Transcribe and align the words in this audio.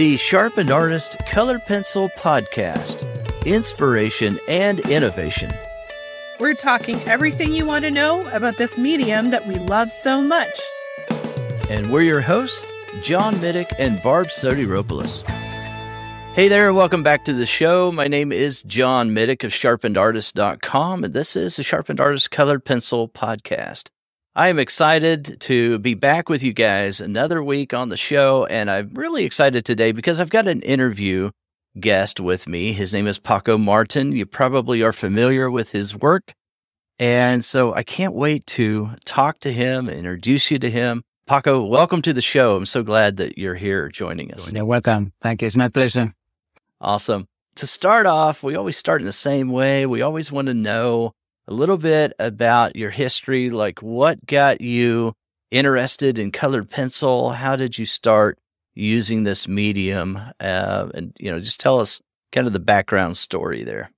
The 0.00 0.16
Sharpened 0.16 0.70
Artist 0.70 1.18
Color 1.26 1.58
Pencil 1.58 2.08
Podcast 2.16 3.04
Inspiration 3.44 4.40
and 4.48 4.80
Innovation. 4.88 5.52
We're 6.38 6.54
talking 6.54 6.98
everything 7.02 7.52
you 7.52 7.66
want 7.66 7.84
to 7.84 7.90
know 7.90 8.26
about 8.28 8.56
this 8.56 8.78
medium 8.78 9.28
that 9.28 9.46
we 9.46 9.56
love 9.56 9.92
so 9.92 10.22
much. 10.22 10.58
And 11.68 11.92
we're 11.92 12.00
your 12.00 12.22
hosts, 12.22 12.64
John 13.02 13.34
Middick 13.34 13.74
and 13.78 14.00
Barb 14.00 14.28
Sotiropoulos. 14.28 15.20
Hey 16.32 16.48
there, 16.48 16.68
and 16.68 16.76
welcome 16.78 17.02
back 17.02 17.26
to 17.26 17.34
the 17.34 17.44
show. 17.44 17.92
My 17.92 18.08
name 18.08 18.32
is 18.32 18.62
John 18.62 19.10
Middick 19.10 19.44
of 19.44 19.52
sharpenedartist.com, 19.52 21.04
and 21.04 21.12
this 21.12 21.36
is 21.36 21.56
the 21.56 21.62
Sharpened 21.62 22.00
Artist 22.00 22.30
Colored 22.30 22.64
Pencil 22.64 23.06
Podcast. 23.06 23.90
I 24.40 24.48
am 24.48 24.58
excited 24.58 25.38
to 25.40 25.78
be 25.80 25.92
back 25.92 26.30
with 26.30 26.42
you 26.42 26.54
guys 26.54 27.02
another 27.02 27.44
week 27.44 27.74
on 27.74 27.90
the 27.90 27.96
show, 27.98 28.46
and 28.46 28.70
I'm 28.70 28.88
really 28.94 29.26
excited 29.26 29.66
today 29.66 29.92
because 29.92 30.18
I've 30.18 30.30
got 30.30 30.48
an 30.48 30.62
interview 30.62 31.30
guest 31.78 32.20
with 32.20 32.46
me. 32.46 32.72
His 32.72 32.94
name 32.94 33.06
is 33.06 33.18
Paco 33.18 33.58
Martin. 33.58 34.12
You 34.12 34.24
probably 34.24 34.82
are 34.82 34.94
familiar 34.94 35.50
with 35.50 35.72
his 35.72 35.94
work. 35.94 36.32
And 36.98 37.44
so 37.44 37.74
I 37.74 37.82
can't 37.82 38.14
wait 38.14 38.46
to 38.46 38.88
talk 39.04 39.40
to 39.40 39.52
him, 39.52 39.90
introduce 39.90 40.50
you 40.50 40.58
to 40.60 40.70
him. 40.70 41.02
Paco, 41.26 41.62
welcome 41.62 42.00
to 42.00 42.14
the 42.14 42.22
show. 42.22 42.56
I'm 42.56 42.64
so 42.64 42.82
glad 42.82 43.18
that 43.18 43.36
you're 43.36 43.56
here 43.56 43.90
joining 43.90 44.32
us. 44.32 44.50
You're 44.50 44.64
welcome. 44.64 45.12
Thank 45.20 45.42
you. 45.42 45.48
It's 45.48 45.56
my 45.56 45.68
pleasure. 45.68 46.14
Awesome. 46.80 47.26
To 47.56 47.66
start 47.66 48.06
off, 48.06 48.42
we 48.42 48.54
always 48.54 48.78
start 48.78 49.02
in 49.02 49.06
the 49.06 49.12
same 49.12 49.50
way. 49.50 49.84
We 49.84 50.00
always 50.00 50.32
want 50.32 50.46
to 50.46 50.54
know 50.54 51.12
a 51.50 51.54
little 51.54 51.76
bit 51.76 52.12
about 52.18 52.76
your 52.76 52.90
history, 52.90 53.50
like 53.50 53.82
what 53.82 54.24
got 54.24 54.60
you 54.60 55.14
interested 55.50 56.18
in 56.18 56.30
colored 56.30 56.70
pencil? 56.70 57.30
How 57.30 57.56
did 57.56 57.76
you 57.76 57.84
start 57.84 58.38
using 58.74 59.24
this 59.24 59.48
medium? 59.48 60.16
Uh, 60.38 60.88
and, 60.94 61.12
you 61.18 61.30
know, 61.30 61.40
just 61.40 61.58
tell 61.58 61.80
us 61.80 62.00
kind 62.30 62.46
of 62.46 62.52
the 62.52 62.60
background 62.60 63.16
story 63.16 63.64
there. 63.64 63.90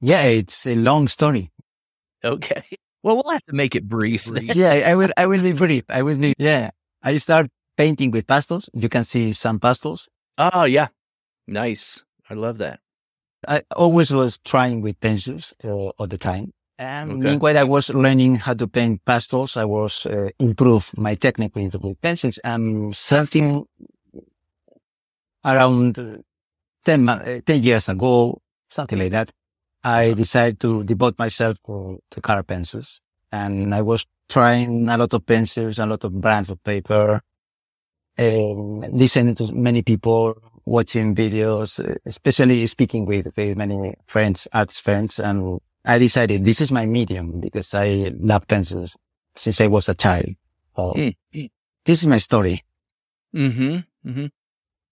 Yeah, 0.00 0.24
it's 0.24 0.66
a 0.66 0.74
long 0.74 1.06
story. 1.06 1.52
Okay. 2.24 2.64
Well, 3.04 3.14
we'll 3.22 3.32
have 3.32 3.44
to 3.46 3.54
make 3.54 3.76
it 3.76 3.88
brief. 3.88 4.26
yeah, 4.26 4.72
I 4.72 4.96
will, 4.96 5.10
I 5.16 5.26
will 5.26 5.42
be 5.42 5.52
brief. 5.52 5.84
I 5.88 6.02
will 6.02 6.16
be, 6.16 6.34
yeah. 6.36 6.70
I 7.00 7.16
start 7.18 7.46
painting 7.76 8.10
with 8.10 8.26
pastels. 8.26 8.68
You 8.74 8.88
can 8.88 9.04
see 9.04 9.32
some 9.32 9.60
pastels. 9.60 10.08
Oh, 10.36 10.64
yeah. 10.64 10.88
Nice. 11.46 12.04
I 12.28 12.34
love 12.34 12.58
that. 12.58 12.80
I 13.46 13.62
always 13.76 14.12
was 14.12 14.38
trying 14.38 14.82
with 14.82 14.98
pencils 15.00 15.54
uh, 15.64 15.68
all 15.68 16.06
the 16.06 16.18
time. 16.18 16.52
And 16.78 17.12
okay. 17.12 17.20
meanwhile, 17.30 17.58
I 17.58 17.64
was 17.64 17.90
learning 17.90 18.36
how 18.36 18.54
to 18.54 18.68
paint 18.68 19.04
pastels. 19.04 19.56
I 19.56 19.64
was 19.64 20.06
uh, 20.06 20.30
improve 20.38 20.92
my 20.96 21.14
technique 21.14 21.54
with, 21.56 22.00
pencils 22.00 22.38
and 22.44 22.94
something 22.94 23.64
around 25.44 26.22
10, 26.84 27.08
uh, 27.08 27.40
10 27.44 27.62
years 27.62 27.88
ago, 27.88 28.40
something 28.70 28.98
like 28.98 29.10
that. 29.10 29.32
I 29.82 30.12
decided 30.12 30.60
to 30.60 30.84
devote 30.84 31.18
myself 31.18 31.58
to, 31.66 32.00
to 32.10 32.20
color 32.20 32.42
pencils 32.42 33.00
and 33.32 33.74
I 33.74 33.82
was 33.82 34.06
trying 34.28 34.88
a 34.88 34.96
lot 34.96 35.12
of 35.14 35.26
pencils, 35.26 35.78
a 35.78 35.86
lot 35.86 36.04
of 36.04 36.20
brands 36.20 36.50
of 36.50 36.62
paper, 36.62 37.22
and 38.16 38.92
listening 38.92 39.34
to 39.36 39.52
many 39.52 39.82
people, 39.82 40.36
watching 40.68 41.14
videos, 41.14 41.80
especially 42.04 42.66
speaking 42.66 43.06
with, 43.06 43.28
with 43.36 43.56
many 43.56 43.94
friends, 44.06 44.46
arts 44.52 44.80
friends. 44.80 45.18
And 45.18 45.60
I 45.84 45.98
decided 45.98 46.44
this 46.44 46.60
is 46.60 46.70
my 46.70 46.86
medium 46.86 47.40
because 47.40 47.72
I 47.74 48.12
love 48.18 48.46
pencils 48.46 48.96
since 49.34 49.60
I 49.60 49.66
was 49.66 49.88
a 49.88 49.94
child. 49.94 50.36
So 50.76 50.92
mm. 50.92 51.16
this 51.84 52.02
is 52.02 52.06
my 52.06 52.18
story. 52.18 52.64
Mm-hmm. 53.34 53.78
Mm-hmm. 54.08 54.26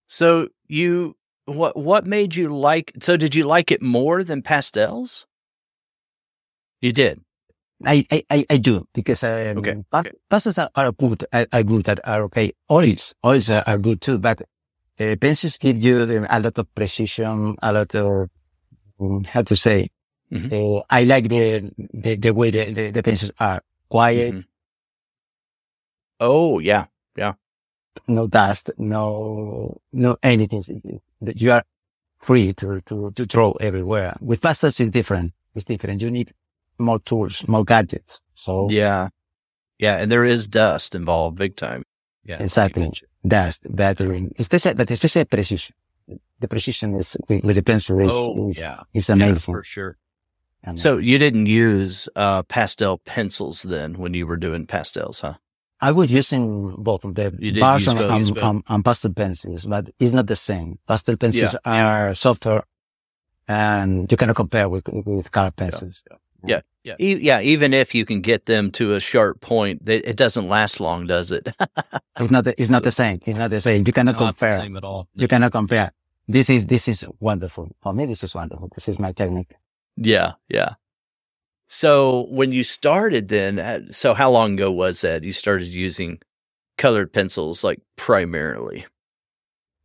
So 0.06 0.48
you, 0.66 1.16
what, 1.44 1.76
what 1.76 2.06
made 2.06 2.34
you 2.34 2.56
like, 2.56 2.92
so 3.00 3.16
did 3.16 3.34
you 3.34 3.44
like 3.44 3.70
it 3.70 3.82
more 3.82 4.24
than 4.24 4.42
pastels? 4.42 5.26
You 6.80 6.92
did. 6.92 7.20
I, 7.84 8.06
I, 8.10 8.46
I 8.48 8.56
do 8.56 8.88
because 8.94 9.22
um, 9.22 9.58
okay. 9.92 10.10
pastels 10.30 10.56
are, 10.56 10.70
are 10.74 10.92
good, 10.92 11.26
are, 11.32 11.46
are 11.52 11.62
good, 11.62 12.00
are 12.04 12.22
okay. 12.22 12.52
Oils, 12.70 13.14
oils 13.22 13.50
are, 13.50 13.62
are 13.66 13.76
good 13.76 14.00
too, 14.00 14.18
but 14.18 14.40
uh, 15.00 15.16
pencils 15.16 15.58
give 15.58 15.82
you 15.82 16.02
a 16.28 16.40
lot 16.40 16.58
of 16.58 16.74
precision, 16.74 17.56
a 17.62 17.72
lot 17.72 17.94
of, 17.94 18.30
um, 19.00 19.24
how 19.24 19.42
to 19.42 19.56
say, 19.56 19.90
mm-hmm. 20.32 20.78
uh, 20.78 20.82
I 20.88 21.04
like 21.04 21.28
the, 21.28 21.70
the, 21.92 22.16
the 22.16 22.30
way 22.32 22.50
the, 22.50 22.72
the, 22.72 22.90
the, 22.90 23.02
pencils 23.02 23.32
are 23.38 23.62
quiet. 23.88 24.34
Mm-hmm. 24.34 24.40
Oh, 26.20 26.58
yeah. 26.58 26.86
Yeah. 27.16 27.34
No 28.08 28.26
dust, 28.26 28.70
no, 28.78 29.80
no 29.92 30.16
anything. 30.22 31.00
You 31.20 31.52
are 31.52 31.64
free 32.18 32.52
to, 32.54 32.80
to, 32.82 33.10
to 33.10 33.26
draw 33.26 33.52
everywhere. 33.60 34.16
With 34.20 34.42
pastels, 34.42 34.80
it's 34.80 34.90
different. 34.90 35.32
It's 35.54 35.64
different. 35.64 36.02
You 36.02 36.10
need 36.10 36.32
more 36.78 36.98
tools, 36.98 37.46
more 37.48 37.64
gadgets. 37.64 38.20
So 38.34 38.68
yeah. 38.70 39.08
Yeah. 39.78 39.96
And 39.96 40.10
there 40.10 40.24
is 40.24 40.46
dust 40.46 40.94
involved 40.94 41.38
big 41.38 41.56
time. 41.56 41.84
Yeah. 42.24 42.42
Exactly. 42.42 42.92
Dust, 43.26 43.66
battering, 43.68 44.34
especially, 44.38 44.74
but 44.74 44.90
especially 44.90 45.24
precision. 45.24 45.74
The 46.38 46.48
precision 46.48 46.94
is 46.94 47.16
with, 47.28 47.44
with 47.44 47.56
the 47.56 47.62
pencil 47.62 47.98
is, 48.00 48.12
oh, 48.12 48.50
is, 48.50 48.58
yeah. 48.58 48.80
is 48.94 49.10
amazing. 49.10 49.52
Yeah, 49.52 49.58
for 49.58 49.64
sure. 49.64 49.96
Amazing. 50.62 50.78
So 50.78 50.98
you 50.98 51.18
didn't 51.18 51.46
use, 51.46 52.08
uh, 52.14 52.42
pastel 52.44 52.98
pencils 52.98 53.62
then 53.62 53.94
when 53.94 54.14
you 54.14 54.26
were 54.26 54.36
doing 54.36 54.66
pastels, 54.66 55.20
huh? 55.20 55.34
I 55.80 55.92
was 55.92 56.10
using 56.10 56.74
both 56.76 57.04
of 57.04 57.14
them, 57.14 57.38
bars 57.58 57.86
and, 57.86 57.98
and, 57.98 58.38
and, 58.38 58.62
and, 58.66 58.84
pastel 58.84 59.12
pencils, 59.12 59.66
but 59.66 59.90
it's 59.98 60.12
not 60.12 60.26
the 60.26 60.36
same. 60.36 60.78
Pastel 60.86 61.16
pencils 61.16 61.54
yeah. 61.64 62.08
are 62.08 62.14
softer 62.14 62.62
and 63.48 64.10
you 64.10 64.16
cannot 64.16 64.36
compare 64.36 64.68
with, 64.68 64.88
with 64.88 65.30
color 65.30 65.50
pencils. 65.50 66.02
Yeah. 66.10 66.16
Yeah. 66.48 66.60
Yeah. 66.84 66.94
E- 67.00 67.18
yeah. 67.20 67.40
Even 67.40 67.74
if 67.74 67.94
you 67.94 68.06
can 68.06 68.20
get 68.20 68.46
them 68.46 68.70
to 68.72 68.94
a 68.94 69.00
sharp 69.00 69.40
point, 69.40 69.88
it 69.88 70.16
doesn't 70.16 70.48
last 70.48 70.80
long, 70.80 71.06
does 71.06 71.32
it? 71.32 71.48
it's 72.20 72.30
not, 72.30 72.44
the, 72.44 72.60
it's 72.60 72.70
not 72.70 72.84
the 72.84 72.92
same. 72.92 73.20
It's 73.26 73.36
not 73.38 73.50
the 73.50 73.60
same. 73.60 73.86
You 73.86 73.92
cannot 73.92 74.12
not 74.12 74.36
compare. 74.38 74.58
same 74.60 74.76
at 74.76 74.84
all. 74.84 75.08
You 75.14 75.26
cannot 75.26 75.52
compare. 75.52 75.92
This 76.28 76.48
is, 76.50 76.66
this 76.66 76.88
is 76.88 77.04
wonderful. 77.20 77.70
For 77.82 77.92
me, 77.92 78.06
this 78.06 78.22
is 78.24 78.34
wonderful. 78.34 78.70
This 78.74 78.88
is 78.88 78.98
my 78.98 79.12
technique. 79.12 79.54
Yeah. 79.96 80.32
Yeah. 80.48 80.74
So 81.68 82.26
when 82.30 82.52
you 82.52 82.62
started 82.62 83.28
then, 83.28 83.58
uh, 83.58 83.80
so 83.90 84.14
how 84.14 84.30
long 84.30 84.54
ago 84.54 84.70
was 84.70 85.00
that 85.00 85.24
you 85.24 85.32
started 85.32 85.66
using 85.66 86.20
colored 86.78 87.12
pencils 87.12 87.64
like 87.64 87.80
primarily? 87.96 88.86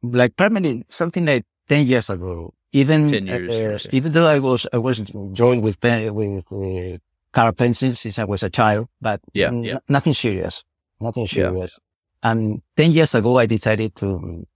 Like 0.03 0.35
primarily 0.35 0.85
something 0.89 1.25
like 1.25 1.45
10 1.69 1.87
years 1.87 2.09
ago. 2.09 2.53
Even 2.73 3.09
years, 3.09 3.85
uh, 3.85 3.89
even 3.91 4.13
though 4.13 4.25
I 4.25 4.39
was 4.39 4.65
I 4.71 4.77
was 4.77 4.99
drawing 5.33 5.61
with 5.61 5.79
pen, 5.81 6.13
with 6.13 6.45
uh, 6.51 6.97
color 7.33 7.51
pencils 7.51 7.99
since 7.99 8.17
I 8.17 8.23
was 8.23 8.43
a 8.43 8.49
child, 8.49 8.87
but 9.01 9.19
yeah, 9.33 9.47
n- 9.47 9.63
yeah. 9.63 9.79
nothing 9.89 10.13
serious, 10.13 10.63
nothing 10.99 11.27
serious. 11.27 11.79
Yeah. 12.23 12.31
And 12.31 12.61
ten 12.77 12.91
years 12.91 13.13
ago, 13.13 13.37
I 13.37 13.45
decided 13.45 13.95
to 13.97 14.47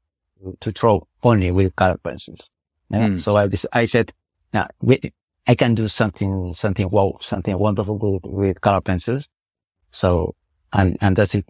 to 0.59 0.71
draw 0.71 1.01
only 1.23 1.51
with 1.51 1.75
color 1.75 1.97
pencils. 1.97 2.49
Yeah? 2.89 3.07
Mm. 3.07 3.19
So 3.19 3.35
I 3.35 3.49
I 3.73 3.85
said, 3.85 4.13
now 4.53 4.67
I 5.47 5.55
can 5.55 5.75
do 5.75 5.87
something 5.87 6.55
something 6.55 6.89
wow 6.89 7.17
something 7.19 7.57
wonderful 7.57 7.97
with, 7.97 8.23
with 8.23 8.61
color 8.61 8.81
pencils. 8.81 9.27
So 9.91 10.35
and 10.71 10.97
and 11.01 11.15
that's 11.15 11.35
it. 11.35 11.49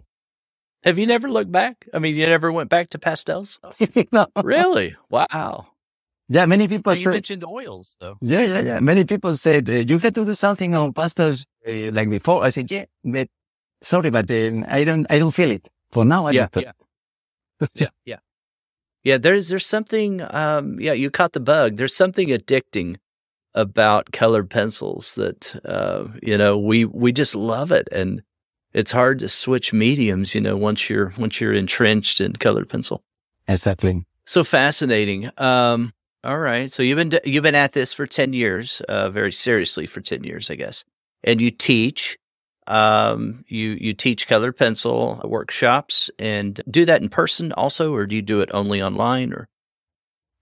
Have 0.82 0.98
you 0.98 1.06
never 1.06 1.28
looked 1.28 1.50
back? 1.52 1.86
I 1.92 1.98
mean, 1.98 2.14
you 2.14 2.26
never 2.26 2.52
went 2.52 2.70
back 2.70 2.90
to 2.90 2.98
pastels? 2.98 3.58
no. 4.12 4.26
Really? 4.42 4.94
Wow. 5.10 5.66
Yeah, 6.28 6.46
many 6.46 6.66
people 6.66 6.94
you 6.94 7.10
mentioned 7.10 7.44
oils, 7.44 7.96
though. 8.00 8.16
Yeah, 8.20 8.42
yeah, 8.42 8.60
yeah. 8.60 8.80
Many 8.80 9.04
people 9.04 9.36
said 9.36 9.68
uh, 9.68 9.72
you 9.72 9.98
had 9.98 10.14
to 10.16 10.24
do 10.24 10.34
something 10.34 10.74
on 10.74 10.92
pastels 10.92 11.46
uh, 11.66 11.92
like 11.92 12.10
before. 12.10 12.42
I 12.44 12.48
said, 12.48 12.70
yeah, 12.70 12.86
but 13.04 13.28
sorry, 13.80 14.10
but 14.10 14.30
uh, 14.30 14.64
I 14.68 14.84
don't, 14.84 15.06
I 15.08 15.18
don't 15.18 15.30
feel 15.30 15.50
it 15.52 15.68
for 15.90 16.04
now. 16.04 16.26
I 16.26 16.32
yeah, 16.32 16.48
don't. 16.50 16.64
Yeah. 16.64 16.72
yeah, 17.74 17.88
yeah, 18.04 18.18
yeah. 19.04 19.18
There's, 19.18 19.48
there's 19.48 19.66
something. 19.66 20.20
Um, 20.30 20.80
yeah, 20.80 20.92
you 20.92 21.10
caught 21.10 21.32
the 21.32 21.40
bug. 21.40 21.76
There's 21.76 21.94
something 21.94 22.28
addicting 22.28 22.96
about 23.54 24.12
colored 24.12 24.50
pencils 24.50 25.14
that 25.14 25.58
uh, 25.64 26.08
you 26.22 26.36
know 26.36 26.58
we 26.58 26.84
we 26.84 27.12
just 27.12 27.34
love 27.34 27.70
it, 27.70 27.88
and 27.92 28.22
it's 28.74 28.90
hard 28.90 29.20
to 29.20 29.28
switch 29.28 29.72
mediums. 29.72 30.34
You 30.34 30.40
know, 30.40 30.56
once 30.56 30.90
you're 30.90 31.12
once 31.16 31.40
you're 31.40 31.54
entrenched 31.54 32.20
in 32.20 32.34
colored 32.34 32.68
pencil. 32.68 33.04
Exactly. 33.48 34.04
So 34.24 34.42
fascinating. 34.42 35.30
Um, 35.38 35.92
all 36.26 36.38
right. 36.38 36.72
So 36.72 36.82
you've 36.82 36.96
been 36.96 37.20
you've 37.24 37.44
been 37.44 37.54
at 37.54 37.72
this 37.72 37.94
for 37.94 38.06
ten 38.06 38.32
years, 38.32 38.80
uh, 38.88 39.10
very 39.10 39.32
seriously 39.32 39.86
for 39.86 40.00
ten 40.00 40.24
years, 40.24 40.50
I 40.50 40.56
guess. 40.56 40.84
And 41.24 41.40
you 41.40 41.50
teach. 41.50 42.18
Um, 42.68 43.44
you 43.46 43.78
you 43.80 43.94
teach 43.94 44.26
color 44.26 44.50
pencil 44.50 45.20
workshops 45.22 46.10
and 46.18 46.60
do 46.68 46.84
that 46.84 47.00
in 47.00 47.08
person 47.08 47.52
also, 47.52 47.94
or 47.94 48.06
do 48.06 48.16
you 48.16 48.22
do 48.22 48.40
it 48.40 48.50
only 48.52 48.82
online? 48.82 49.32
Or 49.32 49.46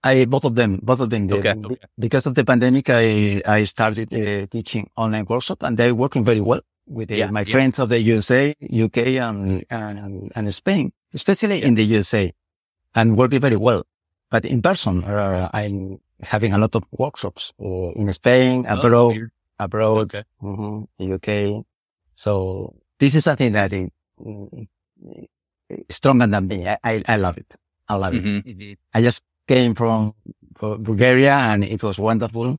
I 0.03 0.25
both 0.25 0.43
of 0.43 0.55
them, 0.55 0.79
both 0.81 1.01
of 1.01 1.11
them. 1.11 1.31
Okay. 1.31 1.53
okay. 1.53 1.75
Because 1.99 2.25
of 2.25 2.33
the 2.33 2.43
pandemic, 2.43 2.89
I 2.89 3.43
I 3.45 3.65
started 3.65 4.11
uh, 4.11 4.47
teaching 4.47 4.89
online 4.97 5.25
workshop, 5.29 5.61
and 5.61 5.77
they're 5.77 5.93
working 5.93 6.25
very 6.25 6.41
well 6.41 6.61
with 6.87 7.11
uh, 7.11 7.15
yeah, 7.15 7.29
my 7.29 7.41
yeah. 7.41 7.51
friends 7.51 7.77
of 7.77 7.89
the 7.89 8.01
USA, 8.01 8.55
UK, 8.73 8.97
and 9.21 9.63
and, 9.69 10.31
and 10.35 10.51
Spain, 10.51 10.93
especially 11.13 11.59
yeah. 11.59 11.67
in 11.67 11.75
the 11.75 11.85
USA. 11.85 12.33
and 12.95 13.17
working 13.17 13.41
very 13.41 13.57
well. 13.57 13.83
But 14.35 14.43
in 14.43 14.61
person, 14.61 15.01
uh, 15.05 15.49
I'm 15.53 16.01
having 16.19 16.51
a 16.51 16.57
lot 16.57 16.75
of 16.75 16.83
workshops 16.91 17.53
uh, 17.57 17.95
in 17.95 18.11
Spain, 18.11 18.65
oh, 18.67 18.75
abroad, 18.75 19.15
oh, 19.15 19.63
abroad, 19.63 20.13
okay. 20.13 20.23
mm-hmm, 20.43 21.13
UK. 21.13 21.63
So 22.15 22.75
this 22.99 23.15
is 23.15 23.23
something 23.23 23.53
that 23.53 23.71
is 23.71 23.87
stronger 25.89 26.27
than 26.27 26.49
me. 26.49 26.67
I, 26.67 26.77
I, 26.83 27.03
I 27.07 27.15
love 27.15 27.37
it. 27.37 27.47
I 27.87 27.95
love 27.95 28.13
mm-hmm. 28.13 28.61
it. 28.61 28.79
I 28.93 29.01
just 29.01 29.23
came 29.47 29.73
from 29.73 30.15
Bulgaria 30.59 31.35
and 31.35 31.63
it 31.63 31.81
was 31.81 31.97
wonderful 31.97 32.57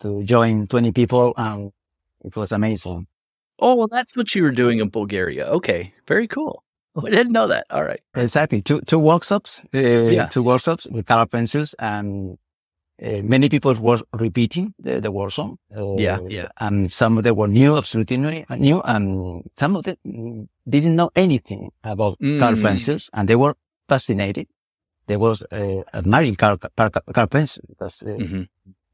to 0.00 0.22
join 0.24 0.66
20 0.68 0.92
people 0.92 1.34
and 1.36 1.70
it 2.24 2.34
was 2.34 2.50
amazing. 2.50 3.06
Oh, 3.58 3.74
well, 3.74 3.88
that's 3.88 4.16
what 4.16 4.34
you 4.34 4.42
were 4.42 4.52
doing 4.52 4.78
in 4.78 4.88
Bulgaria. 4.88 5.48
Okay. 5.48 5.92
Very 6.08 6.28
cool. 6.28 6.64
I 7.04 7.10
didn't 7.10 7.32
know 7.32 7.48
that. 7.48 7.66
All 7.70 7.84
right. 7.84 8.00
Exactly. 8.14 8.62
Two, 8.62 8.80
two 8.82 8.98
workshops, 8.98 9.62
uh, 9.74 9.78
yeah. 9.78 10.26
two 10.26 10.42
workshops 10.42 10.86
with 10.86 11.06
color 11.06 11.26
pencils 11.26 11.74
and 11.78 12.38
uh, 13.02 13.20
many 13.22 13.48
people 13.48 13.74
were 13.74 14.00
repeating 14.12 14.74
the, 14.78 15.00
the 15.00 15.10
workshop. 15.10 15.54
Uh, 15.76 15.94
yeah. 15.96 16.18
Yeah. 16.28 16.48
And 16.58 16.92
some 16.92 17.18
of 17.18 17.24
them 17.24 17.36
were 17.36 17.48
new, 17.48 17.76
absolutely 17.76 18.16
new, 18.16 18.80
and 18.82 19.50
some 19.56 19.76
of 19.76 19.84
them 19.84 20.48
didn't 20.68 20.96
know 20.96 21.10
anything 21.16 21.70
about 21.82 22.18
mm. 22.20 22.38
color 22.38 22.56
pencils 22.56 23.10
and 23.12 23.28
they 23.28 23.36
were 23.36 23.56
fascinated. 23.88 24.46
They 25.06 25.16
was 25.16 25.42
uh, 25.50 25.82
admiring 25.92 26.36
color, 26.36 26.56
pencils 26.56 27.60
because 27.68 28.02
uh, 28.02 28.06
mm-hmm. 28.06 28.42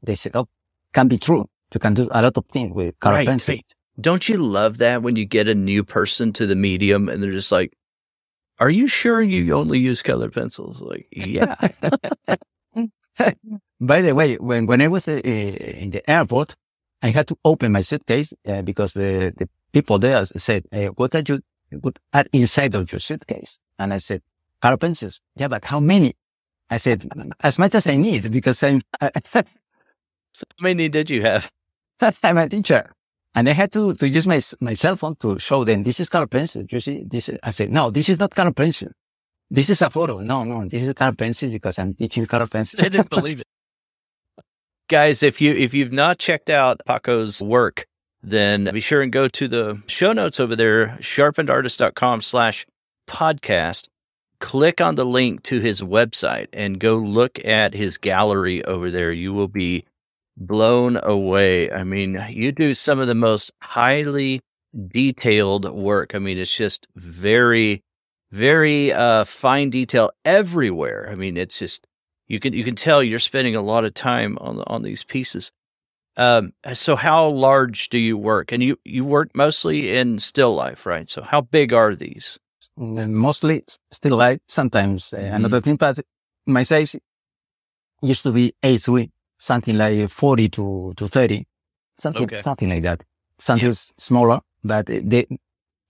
they 0.01 0.15
said, 0.15 0.35
oh, 0.35 0.47
can 0.91 1.07
be 1.07 1.17
true. 1.17 1.47
You 1.73 1.79
can 1.79 1.93
do 1.93 2.09
a 2.11 2.21
lot 2.21 2.37
of 2.37 2.45
things 2.47 2.73
with 2.73 2.99
color 2.99 3.23
right. 3.23 3.63
Don't 3.99 4.27
you 4.27 4.37
love 4.37 4.79
that 4.79 5.03
when 5.03 5.15
you 5.15 5.25
get 5.25 5.47
a 5.47 5.55
new 5.55 5.83
person 5.83 6.33
to 6.33 6.47
the 6.47 6.55
medium 6.55 7.07
and 7.07 7.21
they're 7.21 7.31
just 7.31 7.51
like, 7.51 7.73
are 8.61 8.69
you 8.69 8.87
sure 8.87 9.21
you 9.21 9.53
only 9.53 9.79
use 9.79 10.03
colored 10.03 10.33
pencils? 10.33 10.79
Like, 10.81 11.07
yeah. 11.11 11.55
By 13.81 14.01
the 14.01 14.13
way, 14.13 14.35
when, 14.35 14.67
when 14.67 14.81
I 14.81 14.87
was 14.87 15.07
uh, 15.07 15.13
in 15.13 15.89
the 15.89 16.07
airport, 16.09 16.55
I 17.01 17.09
had 17.09 17.27
to 17.29 17.37
open 17.43 17.71
my 17.71 17.81
suitcase 17.81 18.33
uh, 18.47 18.61
because 18.61 18.93
the, 18.93 19.33
the 19.35 19.49
people 19.73 19.97
there 19.97 20.23
said, 20.25 20.65
uh, 20.71 20.89
what 20.95 21.15
are 21.15 21.23
you, 21.27 21.41
what 21.81 21.97
are 22.13 22.25
inside 22.31 22.75
of 22.75 22.91
your 22.91 22.99
suitcase? 22.99 23.57
And 23.79 23.95
I 23.95 23.97
said, 23.97 24.21
color 24.61 24.77
pencils. 24.77 25.21
Yeah, 25.35 25.47
but 25.47 25.65
how 25.65 25.79
many? 25.79 26.15
I 26.69 26.77
said, 26.77 27.09
as 27.41 27.57
much 27.57 27.73
as 27.73 27.87
I 27.87 27.95
need 27.97 28.31
because 28.31 28.61
I'm, 28.61 28.83
so 29.01 29.09
how 29.35 29.43
many 30.61 30.87
did 30.87 31.09
you 31.09 31.23
have? 31.23 31.51
I'm 32.23 32.37
a 32.37 32.47
teacher. 32.47 32.93
And 33.33 33.47
I 33.47 33.53
had 33.53 33.71
to, 33.73 33.93
to 33.93 34.09
use 34.09 34.27
my, 34.27 34.41
my 34.59 34.73
cell 34.73 34.95
phone 34.95 35.15
to 35.17 35.39
show 35.39 35.63
them 35.63 35.83
this 35.83 35.99
is 35.99 36.09
color 36.09 36.27
pencil. 36.27 36.63
You 36.69 36.79
see, 36.79 37.05
this 37.09 37.29
is, 37.29 37.39
I 37.43 37.51
said, 37.51 37.71
no, 37.71 37.89
this 37.89 38.09
is 38.09 38.19
not 38.19 38.35
color 38.35 38.51
pencil. 38.51 38.89
This 39.49 39.69
is 39.69 39.81
a 39.81 39.89
photo. 39.89 40.19
No, 40.19 40.43
no, 40.43 40.67
this 40.67 40.81
is 40.81 40.93
color 40.93 41.13
pencil 41.13 41.49
because 41.49 41.79
I'm 41.79 41.93
teaching 41.93 42.25
color 42.25 42.47
pencil. 42.47 42.79
they 42.81 42.89
didn't 42.89 43.09
believe 43.09 43.39
it. 43.41 43.47
Guys, 44.89 45.23
if 45.23 45.39
you, 45.39 45.53
if 45.53 45.73
you've 45.73 45.93
not 45.93 46.19
checked 46.19 46.49
out 46.49 46.81
Paco's 46.85 47.41
work, 47.41 47.85
then 48.21 48.69
be 48.73 48.81
sure 48.81 49.01
and 49.01 49.11
go 49.11 49.27
to 49.29 49.47
the 49.47 49.81
show 49.87 50.11
notes 50.11 50.39
over 50.39 50.55
there, 50.55 50.97
sharpenedartist.com 50.99 52.21
slash 52.21 52.65
podcast. 53.07 53.87
Click 54.39 54.81
on 54.81 54.95
the 54.95 55.05
link 55.05 55.43
to 55.43 55.59
his 55.59 55.81
website 55.81 56.47
and 56.51 56.79
go 56.79 56.97
look 56.97 57.43
at 57.45 57.73
his 57.73 57.97
gallery 57.97 58.63
over 58.65 58.89
there. 58.91 59.11
You 59.11 59.33
will 59.33 59.47
be 59.47 59.85
blown 60.37 60.99
away. 61.01 61.71
I 61.71 61.83
mean, 61.83 62.23
you 62.29 62.51
do 62.51 62.73
some 62.73 62.99
of 62.99 63.07
the 63.07 63.15
most 63.15 63.51
highly 63.61 64.41
detailed 64.87 65.69
work. 65.69 66.15
I 66.15 66.19
mean, 66.19 66.37
it's 66.37 66.55
just 66.55 66.87
very, 66.95 67.83
very 68.31 68.91
uh, 68.91 69.25
fine 69.25 69.69
detail 69.69 70.11
everywhere. 70.25 71.09
I 71.11 71.15
mean, 71.15 71.37
it's 71.37 71.59
just 71.59 71.87
you 72.27 72.39
can 72.39 72.53
you 72.53 72.63
can 72.63 72.75
tell 72.75 73.03
you're 73.03 73.19
spending 73.19 73.55
a 73.55 73.61
lot 73.61 73.83
of 73.83 73.93
time 73.93 74.37
on 74.39 74.63
on 74.67 74.83
these 74.83 75.03
pieces. 75.03 75.51
Um, 76.17 76.53
so 76.73 76.95
how 76.95 77.27
large 77.29 77.89
do 77.89 77.97
you 77.97 78.17
work? 78.17 78.51
And 78.51 78.61
you 78.63 78.77
you 78.83 79.05
work 79.05 79.31
mostly 79.35 79.95
in 79.95 80.19
still 80.19 80.55
life, 80.55 80.85
right? 80.85 81.09
So 81.09 81.21
how 81.21 81.41
big 81.41 81.73
are 81.73 81.95
these? 81.95 82.39
Mm, 82.79 83.09
mostly 83.09 83.63
still 83.91 84.17
life. 84.17 84.39
Sometimes 84.47 85.13
uh, 85.13 85.17
mm-hmm. 85.17 85.35
another 85.35 85.61
thing, 85.61 85.75
but 85.75 85.99
my 86.45 86.63
size 86.63 86.95
used 88.01 88.23
to 88.23 88.31
be 88.31 88.53
A3 88.63 89.09
something 89.41 89.75
like 89.75 90.07
40 90.07 90.49
to, 90.49 90.93
to 90.95 91.07
30, 91.07 91.47
something, 91.97 92.23
okay. 92.23 92.41
something 92.41 92.69
like 92.69 92.83
that. 92.83 93.01
Something 93.39 93.69
yeah. 93.69 93.73
smaller, 93.97 94.41
but 94.63 94.85
the, 94.85 95.27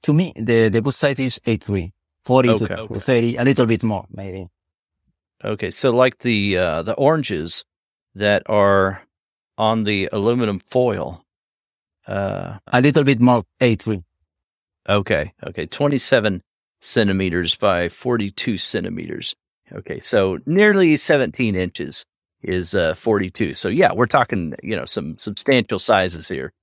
to 0.04 0.14
me, 0.14 0.32
the, 0.38 0.70
the 0.70 0.80
good 0.82 0.94
side 0.94 1.20
is 1.20 1.38
A3, 1.46 1.92
40 2.24 2.50
okay. 2.50 2.66
to, 2.66 2.80
okay. 2.80 3.00
30, 3.00 3.36
a 3.36 3.44
little 3.44 3.66
bit 3.66 3.84
more, 3.84 4.06
maybe. 4.10 4.48
Okay. 5.44 5.70
So 5.70 5.90
like 5.90 6.20
the, 6.20 6.58
uh, 6.58 6.84
the 6.84 6.94
oranges 6.94 7.66
that 8.16 8.44
are 8.46 9.02
on 9.58 9.84
the 9.84 10.08
aluminum 10.14 10.60
foil, 10.60 11.26
uh, 12.08 12.58
a 12.68 12.82
little 12.82 13.04
bit 13.04 13.20
more 13.20 13.44
A3. 13.60 14.02
Okay. 14.88 15.34
Okay. 15.46 15.66
27 15.66 16.42
centimeters 16.80 17.56
by 17.56 17.90
42 17.90 18.58
centimeters. 18.58 19.36
Okay. 19.74 20.00
So 20.00 20.40
nearly 20.46 20.96
17 20.96 21.56
inches 21.56 22.06
is 22.44 22.76
uh, 22.76 22.94
42. 22.96 23.56
So 23.56 23.70
yeah, 23.70 23.94
we're 23.94 24.06
talking, 24.06 24.54
you 24.64 24.76
know, 24.76 24.86
some 24.86 25.18
substantial 25.18 25.80
sizes 25.80 26.28
here, 26.28 26.54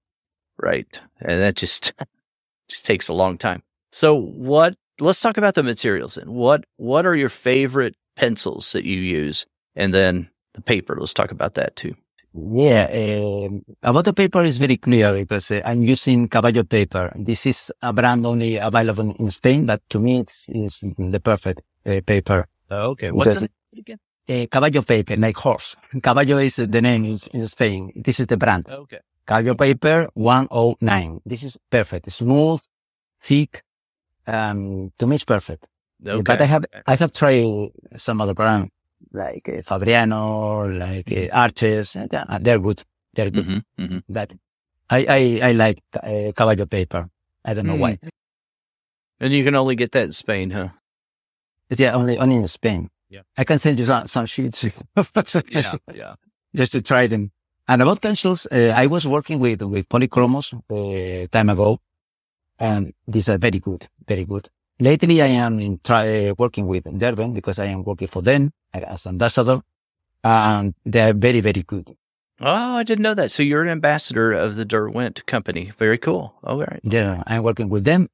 right? 0.59 1.01
And 1.21 1.41
that 1.41 1.57
just 1.57 1.93
just 2.69 2.85
takes 2.85 3.09
a 3.09 3.15
long 3.15 3.39
time. 3.39 3.63
So 3.93 4.15
what? 4.15 4.77
Let's 5.01 5.21
talk 5.21 5.37
about 5.37 5.55
the 5.55 5.63
materials 5.63 6.17
then. 6.17 6.33
What 6.33 6.65
what 6.77 7.07
are 7.07 7.15
your 7.15 7.29
favorite 7.29 7.95
pencils 8.17 8.73
that 8.73 8.85
you 8.85 9.01
use, 9.01 9.47
and 9.77 9.95
then 9.95 10.31
the 10.55 10.61
paper. 10.61 10.97
Let's 10.99 11.15
talk 11.15 11.31
about 11.31 11.55
that 11.55 11.77
too. 11.77 11.95
Yeah, 12.35 12.87
um, 12.93 13.63
about 13.83 14.05
the 14.05 14.13
paper 14.13 14.45
is 14.45 14.59
very 14.59 14.77
clear 14.77 15.13
because 15.13 15.51
uh, 15.51 15.63
I'm 15.65 15.83
using 15.83 16.29
Caballo 16.29 16.63
paper. 16.65 17.13
This 17.17 17.47
is 17.47 17.73
a 17.81 17.93
brand 17.93 18.27
only 18.27 18.57
available 18.57 19.15
in 19.19 19.31
Spain, 19.31 19.67
but 19.67 19.81
to 19.91 19.99
me 19.99 20.21
it's, 20.21 20.47
it's 20.49 20.81
the 20.81 21.21
perfect 21.21 21.63
uh, 21.87 22.01
paper. 22.05 22.47
Oh, 22.71 22.91
okay, 22.91 23.11
what's 23.11 23.37
it 23.37 23.51
again? 23.77 23.99
Uh, 24.29 24.47
caballo 24.51 24.83
paper, 24.83 25.17
like 25.17 25.37
horse. 25.37 25.77
Caballo 26.03 26.39
is 26.39 26.57
the 26.57 26.81
name 26.81 27.05
in, 27.05 27.19
in 27.33 27.47
Spain. 27.47 27.93
This 27.97 28.21
is 28.21 28.27
the 28.27 28.37
brand. 28.37 28.69
Okay. 28.69 29.01
Caballo 29.27 29.55
paper 29.55 30.09
109. 30.15 31.21
This 31.25 31.45
is 31.45 31.59
perfect. 31.71 32.07
It's 32.07 32.17
Smooth, 32.17 32.61
thick. 33.21 33.63
Um, 34.27 34.93
to 34.99 35.07
me 35.07 35.17
it's 35.17 35.25
perfect. 35.25 35.67
Okay. 36.07 36.23
But 36.23 36.41
I 36.41 36.45
have, 36.45 36.65
I 36.87 36.95
have 36.95 37.13
tried 37.13 37.71
some 37.97 38.20
other 38.20 38.35
brand 38.35 38.70
like 39.13 39.49
uh, 39.49 39.63
Fabriano, 39.63 40.67
like 40.79 41.11
uh, 41.13 41.29
Arches. 41.32 41.97
Uh, 41.97 42.39
they're 42.41 42.58
good. 42.58 42.82
They're 43.15 43.31
good. 43.31 43.47
Mm-hmm, 43.47 43.82
mm-hmm. 43.82 43.99
But 44.08 44.32
I, 44.91 45.06
I, 45.08 45.49
I 45.49 45.53
like 45.53 45.82
uh, 45.94 46.32
Caballo 46.37 46.67
paper. 46.67 47.08
I 47.44 47.55
don't 47.55 47.67
know 47.67 47.77
mm. 47.77 47.81
why. 47.81 47.99
And 49.20 49.32
you 49.32 49.44
can 49.44 49.55
only 49.55 49.75
get 49.75 49.93
that 49.93 50.05
in 50.05 50.13
Spain, 50.13 50.51
huh? 50.51 50.69
Yeah, 51.70 51.94
only, 51.94 52.19
only 52.19 52.37
in 52.37 52.49
Spain. 52.49 52.91
Yeah. 53.08 53.22
I 53.36 53.44
can 53.44 53.58
send 53.58 53.79
you 53.79 53.86
some, 53.86 54.06
some 54.06 54.27
sheets. 54.27 54.65
yeah, 55.50 55.74
yeah. 55.94 56.15
Just 56.55 56.72
to 56.72 56.82
try 56.82 57.06
them. 57.06 57.31
And 57.67 57.82
about 57.82 58.00
pencils, 58.00 58.46
uh, 58.46 58.72
I 58.74 58.86
was 58.86 59.06
working 59.06 59.38
with, 59.38 59.62
with 59.62 59.88
polychromos, 59.88 60.55
uh, 60.55 61.27
time 61.29 61.50
ago. 61.50 61.81
And 62.58 62.93
these 63.06 63.29
are 63.29 63.38
very 63.38 63.58
good, 63.60 63.86
very 64.06 64.24
good. 64.24 64.48
Lately, 64.81 65.22
I 65.22 65.27
am 65.27 65.58
in 65.60 65.81
try, 65.82 66.29
uh, 66.29 66.34
working 66.38 66.67
with 66.67 66.84
Derwent 66.98 67.34
because 67.34 67.58
I 67.58 67.67
am 67.67 67.84
working 67.84 68.08
for 68.08 68.22
them 68.22 68.53
as 68.72 69.06
ambassador 69.06 69.60
and 70.24 70.74
they're 70.84 71.15
very, 71.15 71.41
very 71.41 71.62
good. 71.62 71.96
Oh, 72.41 72.77
I 72.77 72.84
didn't 72.84 73.03
know 73.03 73.15
that. 73.15 73.31
So 73.32 73.43
you're 73.43 73.62
an 73.62 73.69
ambassador 73.69 74.32
of 74.32 74.56
the 74.56 74.65
Derwent 74.65 75.27
company. 75.27 75.72
Very 75.79 75.98
cool. 75.98 76.34
All 76.44 76.58
right. 76.58 76.81
Yeah, 76.82 77.22
I'm 77.27 77.43
working 77.43 77.69
with 77.69 77.84
them. 77.84 78.08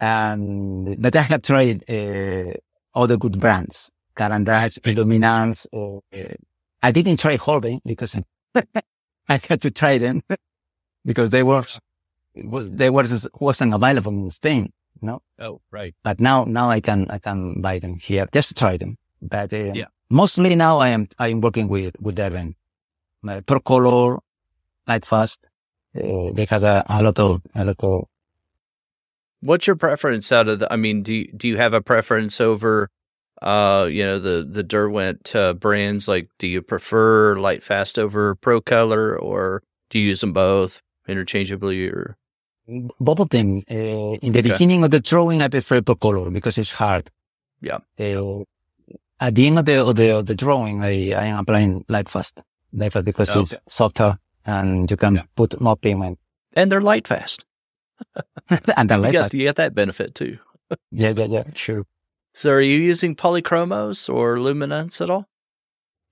And, 0.00 1.00
but 1.00 1.16
I 1.16 1.22
have 1.22 1.42
tried, 1.42 1.88
uh, 1.88 2.52
other 2.94 3.16
good 3.16 3.40
brands. 3.40 3.90
Caran-d'Ache, 4.14 4.78
Luminance. 4.86 5.66
Uh, 5.72 5.98
I 6.82 6.92
didn't 6.92 7.18
try 7.18 7.36
Holbein 7.36 7.80
because 7.84 8.18
I 8.54 9.40
had 9.48 9.60
to 9.62 9.70
try 9.70 9.98
them 9.98 10.22
because 11.04 11.30
they 11.30 11.42
were, 11.42 11.64
they 12.34 12.90
were, 12.90 13.04
wasn't 13.40 13.74
available 13.74 14.12
in 14.12 14.30
Spain, 14.30 14.72
you 15.00 15.06
know? 15.06 15.22
Oh, 15.38 15.60
right. 15.70 15.94
But 16.02 16.20
now, 16.20 16.44
now 16.44 16.70
I 16.70 16.80
can, 16.80 17.06
I 17.10 17.18
can 17.18 17.60
buy 17.60 17.78
them 17.78 17.98
here 17.98 18.26
just 18.32 18.48
to 18.48 18.54
try 18.54 18.76
them. 18.76 18.98
But, 19.22 19.52
uh, 19.52 19.72
yeah. 19.74 19.86
mostly 20.10 20.54
now 20.54 20.78
I 20.78 20.88
am, 20.88 21.08
I 21.18 21.28
am 21.28 21.40
working 21.40 21.68
with, 21.68 21.96
with 22.00 22.16
Derwent. 22.16 22.56
My 23.22 23.40
Procolor, 23.40 24.18
Lightfast. 24.86 25.38
Uh, 25.96 26.32
they 26.34 26.44
have 26.50 26.64
a, 26.64 26.84
a 26.88 27.02
lot 27.02 27.18
of, 27.18 27.40
a 27.54 27.64
lot 27.64 27.76
of. 27.78 28.08
What's 29.40 29.66
your 29.66 29.76
preference 29.76 30.32
out 30.32 30.48
of 30.48 30.58
the, 30.58 30.72
I 30.72 30.76
mean, 30.76 31.02
do 31.02 31.14
you, 31.14 31.32
do 31.32 31.48
you 31.48 31.56
have 31.56 31.72
a 31.72 31.80
preference 31.80 32.40
over 32.40 32.90
uh, 33.44 33.86
you 33.90 34.02
know, 34.02 34.18
the 34.18 34.48
the 34.50 34.62
Derwent 34.62 35.36
uh, 35.36 35.52
brands? 35.52 36.08
Like, 36.08 36.28
do 36.38 36.48
you 36.48 36.62
prefer 36.62 37.36
Light 37.36 37.62
Fast 37.62 37.98
over 37.98 38.34
Pro 38.34 38.60
Color, 38.60 39.16
or 39.16 39.62
do 39.90 39.98
you 39.98 40.08
use 40.08 40.22
them 40.22 40.32
both 40.32 40.80
interchangeably, 41.06 41.86
or 41.86 42.16
both 42.98 43.20
of 43.20 43.28
them? 43.28 43.62
Uh, 43.70 44.16
in 44.18 44.32
the 44.32 44.40
okay. 44.40 44.50
beginning 44.50 44.82
of 44.82 44.90
the 44.90 45.00
drawing, 45.00 45.42
I 45.42 45.48
prefer 45.48 45.82
Pro 45.82 45.94
Color 45.94 46.30
because 46.30 46.58
it's 46.58 46.72
hard. 46.72 47.10
Yeah. 47.60 47.78
Uh, 48.00 48.44
at 49.20 49.34
the 49.34 49.46
end 49.46 49.58
of 49.58 49.64
the, 49.64 49.86
of 49.86 49.96
the, 49.96 50.16
of 50.16 50.26
the 50.26 50.34
drawing, 50.34 50.82
I, 50.82 51.12
I 51.12 51.26
am 51.26 51.38
applying 51.38 51.84
Lightfast. 51.84 52.42
Lightfast 52.74 53.04
because 53.04 53.30
okay. 53.30 53.40
it's 53.40 53.58
softer 53.68 54.18
and 54.44 54.90
you 54.90 54.96
can 54.96 55.16
yeah. 55.16 55.22
put 55.36 55.60
more 55.60 55.76
pigment. 55.76 56.18
And 56.54 56.70
they're 56.70 56.80
light 56.80 57.08
fast. 57.08 57.44
and 58.76 58.90
they're 58.90 58.98
light 58.98 59.14
you, 59.14 59.20
got, 59.20 59.34
you 59.34 59.44
get 59.44 59.56
that 59.56 59.74
benefit 59.74 60.14
too. 60.14 60.38
yeah, 60.90 61.10
yeah, 61.16 61.24
yeah, 61.24 61.44
sure. 61.54 61.86
So 62.34 62.50
are 62.50 62.60
you 62.60 62.78
using 62.78 63.14
polychromos 63.14 64.12
or 64.12 64.40
luminance 64.40 65.00
at 65.00 65.08
all? 65.08 65.28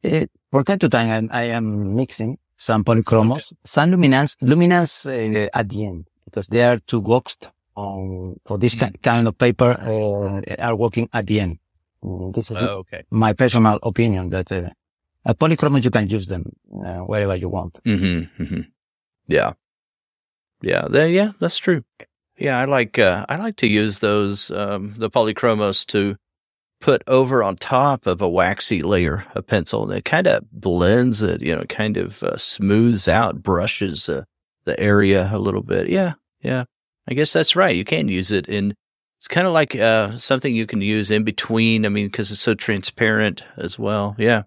It, 0.05 0.31
from 0.52 0.64
time 0.64 0.79
to 0.79 0.88
time, 0.88 1.29
I, 1.33 1.41
I 1.41 1.43
am 1.47 1.97
mixing 1.97 2.38
some 2.57 2.85
polychromos, 2.85 3.52
okay. 3.52 3.57
some 3.64 3.91
luminance, 3.91 4.37
luminance 4.41 5.05
uh, 5.05 5.49
at 5.52 5.69
the 5.69 5.85
end 5.85 6.07
because 6.25 6.47
they 6.47 6.62
are 6.62 6.79
too 6.79 7.02
boxed 7.02 7.50
um, 7.76 8.37
for 8.47 8.57
this 8.57 8.76
mm. 8.76 9.02
kind 9.02 9.26
of 9.26 9.37
paper 9.37 9.76
uh, 9.81 10.41
are 10.59 10.76
working 10.76 11.09
at 11.12 11.26
the 11.26 11.41
end. 11.41 11.59
Mm, 12.05 12.33
this 12.35 12.52
is 12.52 12.59
oh, 12.59 12.79
okay. 12.79 13.02
my 13.11 13.33
personal 13.33 13.81
opinion 13.83 14.31
that 14.31 14.50
uh, 14.52 14.71
at 15.26 15.38
polychromos 15.38 15.85
you 15.85 15.91
can 15.91 16.09
use 16.09 16.29
them 16.29 16.52
uh, 16.87 17.00
wherever 17.00 17.35
you 17.35 17.49
want. 17.49 17.81
Mm-hmm, 17.85 18.43
mm-hmm. 18.43 18.61
Yeah, 19.26 19.55
yeah, 20.62 20.87
yeah, 20.88 21.33
that's 21.41 21.59
true. 21.59 21.83
Yeah, 22.43 22.59
I 22.59 22.65
like 22.65 22.99
uh, 22.99 23.25
I 23.29 23.37
like 23.37 23.55
to 23.59 23.69
use 23.69 24.01
those 24.01 24.51
um, 24.51 24.97
the 24.99 25.09
polychromos 25.09 25.87
to 25.87 26.17
put 26.81 27.05
over 27.07 27.41
on 27.45 27.55
top 27.55 28.09
of 28.09 28.21
a 28.21 28.29
waxy 28.29 28.83
layer 28.83 29.25
of 29.37 29.47
pencil, 29.47 29.85
and 29.85 29.97
it 29.97 30.05
kind 30.05 30.27
of 30.27 30.51
blends 30.51 31.23
it. 31.23 31.41
You 31.41 31.55
know, 31.55 31.63
kind 31.69 31.97
of 31.97 32.21
uh, 32.25 32.37
smooths 32.37 33.07
out, 33.07 33.45
brushes 33.45 34.09
uh, 34.09 34.25
the 34.65 34.79
area 34.81 35.31
a 35.33 35.39
little 35.39 35.63
bit. 35.63 35.89
Yeah, 35.89 36.15
yeah. 36.41 36.65
I 37.09 37.15
guess 37.15 37.33
that's 37.33 37.55
right. 37.55 37.77
You 37.77 37.85
can 37.85 38.09
use 38.09 38.33
it 38.33 38.49
in. 38.49 38.75
It's 39.21 39.29
kind 39.29 39.47
of 39.47 39.53
like 39.53 39.77
uh, 39.77 40.17
something 40.17 40.53
you 40.53 40.67
can 40.67 40.81
use 40.81 41.13
in 41.13 41.23
between. 41.23 41.87
I 41.87 41.91
mean, 41.91 42.07
because 42.07 42.33
it's 42.33 42.41
so 42.41 42.55
transparent 42.55 43.45
as 43.57 43.79
well. 43.79 44.17
Yeah, 44.19 44.43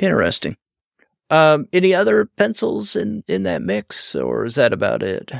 interesting. 0.00 0.56
Um, 1.30 1.68
any 1.72 1.94
other 1.94 2.24
pencils 2.24 2.96
in 2.96 3.22
in 3.28 3.44
that 3.44 3.62
mix, 3.62 4.16
or 4.16 4.44
is 4.44 4.56
that 4.56 4.72
about 4.72 5.04
it? 5.04 5.30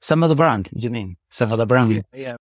Some 0.00 0.22
of 0.22 0.28
the 0.28 0.34
brand, 0.34 0.68
you 0.72 0.90
mean? 0.90 1.16
Some 1.28 1.52
of 1.52 1.58
the 1.58 1.66
brand. 1.66 1.92
Yeah. 1.92 2.02
yeah. 2.12 2.36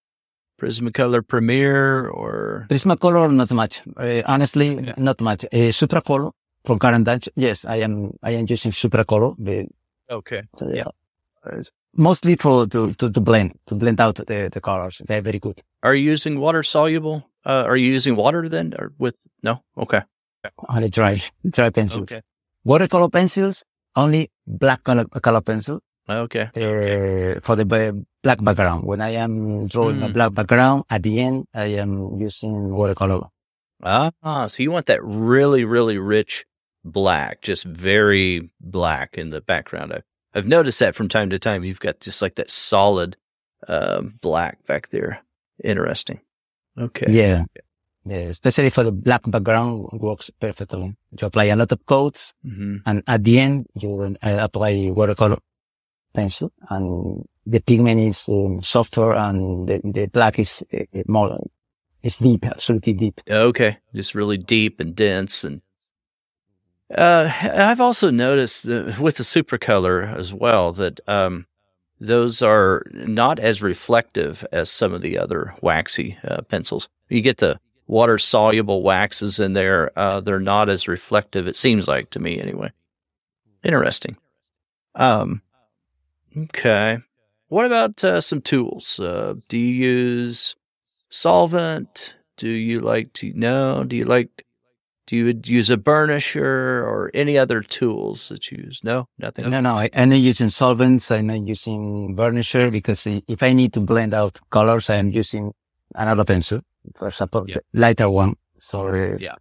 Prismacolor 0.60 1.26
Premier 1.26 2.08
or 2.10 2.68
Prismacolor, 2.70 3.34
not 3.34 3.52
much. 3.54 3.82
Uh, 3.98 4.22
honestly, 4.26 4.76
yeah. 4.76 4.94
not 4.98 5.22
much. 5.22 5.46
Uh, 5.46 5.72
Supracolor 5.72 6.32
from 6.66 6.80
Caran 6.80 7.04
d'Ache. 7.04 7.30
Yes, 7.36 7.66
I 7.66 7.78
am. 7.78 8.12
I 8.22 8.32
am 8.32 8.46
using 8.48 8.72
Supracolor. 8.72 9.36
But, 9.38 9.68
okay. 10.10 10.44
So, 10.58 10.70
yeah. 10.70 10.86
Mostly 11.96 12.36
for 12.36 12.68
to, 12.68 12.94
to, 12.94 13.10
to 13.10 13.20
blend 13.22 13.58
to 13.68 13.76
blend 13.76 14.00
out 14.00 14.16
the, 14.16 14.50
the 14.52 14.62
colors. 14.62 15.02
They're 15.08 15.22
very 15.22 15.40
good. 15.40 15.62
Are 15.82 15.96
you 15.96 16.12
using 16.12 16.40
water 16.40 16.62
soluble? 16.62 17.26
Uh, 17.46 17.64
are 17.66 17.78
you 17.78 17.92
using 17.92 18.16
water 18.16 18.48
then, 18.50 18.74
or 18.78 18.92
with 19.00 19.18
no? 19.42 19.64
Okay. 19.78 20.02
Only 20.68 20.90
dry 20.90 21.22
dry 21.50 21.70
pencils. 21.70 22.04
Okay. 22.04 22.22
Watercolor 22.64 23.10
pencils 23.10 23.64
only 23.96 24.32
black 24.46 24.84
color, 24.84 25.06
color 25.06 25.42
pencil 25.42 25.82
Okay. 26.10 26.50
Uh, 26.56 27.40
for 27.42 27.56
the 27.56 28.06
black 28.24 28.44
background. 28.44 28.84
When 28.84 29.02
I 29.02 29.10
am 29.10 29.68
drawing 29.68 29.98
mm. 29.98 30.04
a 30.04 30.08
hmm. 30.08 30.14
black 30.14 30.34
background, 30.34 30.84
at 30.90 31.04
the 31.04 31.20
end, 31.20 31.46
I 31.54 31.66
am 31.78 32.20
using 32.20 32.72
watercolor. 32.72 33.28
Ah, 33.82 34.48
so 34.48 34.64
you 34.64 34.72
want 34.72 34.88
that 34.88 35.04
really, 35.04 35.64
really 35.64 35.98
rich 35.98 36.46
black, 36.84 37.42
just 37.42 37.64
very 37.64 38.50
black 38.60 39.18
in 39.18 39.30
the 39.30 39.42
background. 39.42 39.94
I, 39.94 40.02
I've 40.34 40.48
noticed 40.48 40.80
that 40.80 40.96
from 40.96 41.10
time 41.10 41.30
to 41.30 41.40
time. 41.40 41.64
You've 41.64 41.80
got 41.80 42.00
just 42.00 42.22
like 42.22 42.36
that 42.36 42.50
solid 42.50 43.16
uh, 43.68 44.02
black 44.22 44.66
back 44.66 44.90
there. 44.90 45.22
Interesting. 45.64 46.20
Okay. 46.78 47.06
Yeah. 47.10 47.46
Yeah, 48.06 48.32
especially 48.32 48.70
for 48.70 48.84
the 48.84 48.92
black 48.92 49.22
background 49.30 49.90
works 49.94 50.32
perfectly. 50.40 50.96
You 51.12 51.28
apply 51.28 51.46
a 51.46 51.56
lot 51.56 51.72
of 51.72 51.86
coats 51.86 52.34
mm-hmm. 52.46 52.78
and 52.86 53.04
at 53.06 53.24
the 53.24 53.40
end 53.40 53.68
you 53.76 54.16
uh, 54.24 54.38
apply 54.40 54.90
watercolor 54.96 55.38
pencil 56.14 56.52
and 56.70 57.28
the 57.46 57.60
pigment 57.60 58.00
is 58.00 58.30
um, 58.30 58.62
softer 58.62 59.14
and 59.14 59.68
the, 59.68 59.82
the 59.84 60.06
black 60.08 60.40
is 60.40 60.64
uh, 60.74 60.84
more, 61.08 61.40
it's 62.04 62.18
deep, 62.18 62.46
absolutely 62.46 62.94
deep. 62.94 63.22
Okay. 63.30 63.78
Just 63.94 64.16
really 64.16 64.38
deep 64.38 64.80
and 64.80 64.96
dense. 64.96 65.44
And, 65.44 65.62
uh, 66.96 67.32
I've 67.42 67.82
also 67.82 68.10
noticed 68.10 68.68
uh, 68.68 68.94
with 69.00 69.18
the 69.18 69.24
supracolor 69.24 70.16
as 70.18 70.34
well 70.34 70.74
that, 70.74 71.00
um, 71.08 71.46
those 72.02 72.42
are 72.42 72.86
not 72.94 73.40
as 73.40 73.62
reflective 73.62 74.46
as 74.54 74.70
some 74.70 74.94
of 74.94 75.02
the 75.02 75.18
other 75.18 75.54
waxy 75.62 76.18
uh, 76.24 76.42
pencils. 76.44 76.88
You 77.10 77.20
get 77.22 77.40
the 77.40 77.60
water 77.88 78.18
soluble 78.18 78.84
waxes 78.84 79.40
in 79.40 79.52
there. 79.52 79.92
Uh, 80.00 80.22
they're 80.22 80.40
not 80.40 80.70
as 80.70 80.88
reflective. 80.88 81.48
It 81.48 81.58
seems 81.58 81.90
like 81.90 82.10
to 82.12 82.20
me 82.20 82.40
anyway. 82.40 82.72
Interesting. 83.64 84.16
Um, 84.96 85.42
Okay. 86.44 87.00
What 87.48 87.66
about 87.66 88.04
uh, 88.04 88.22
some 88.22 88.42
tools? 88.42 89.00
Uh, 89.00 89.36
do 89.48 89.58
you 89.58 89.74
use 89.74 90.56
solvent? 91.10 92.16
Do 92.38 92.50
you 92.50 92.80
like 92.80 93.14
to 93.14 93.34
know? 93.34 93.84
Do 93.84 93.98
you 93.98 94.06
like 94.06 94.46
do 95.10 95.16
you 95.16 95.42
use 95.44 95.72
a 95.72 95.78
burnisher 95.78 96.86
or 96.86 97.10
any 97.16 97.36
other 97.36 97.62
tools 97.64 98.30
that 98.30 98.52
you 98.52 98.64
use? 98.66 98.82
No, 98.84 99.08
nothing. 99.18 99.50
No, 99.50 99.60
no. 99.60 99.74
I, 99.74 99.86
am 99.86 100.10
not 100.10 100.20
using 100.20 100.50
solvents. 100.50 101.10
I'm 101.10 101.26
not 101.26 101.48
using 101.48 102.16
burnisher 102.16 102.72
because 102.72 103.08
if 103.08 103.42
I 103.42 103.54
need 103.54 103.74
to 103.74 103.80
blend 103.80 104.14
out 104.14 104.40
colors, 104.52 104.88
I 104.88 104.98
am 104.98 105.10
using 105.10 105.52
another 105.96 106.26
pencil, 106.26 106.62
for 106.96 107.08
example, 107.08 107.46
yeah. 107.48 107.58
lighter 107.74 108.08
one. 108.08 108.36
So 108.60 109.18
yeah, 109.20 109.34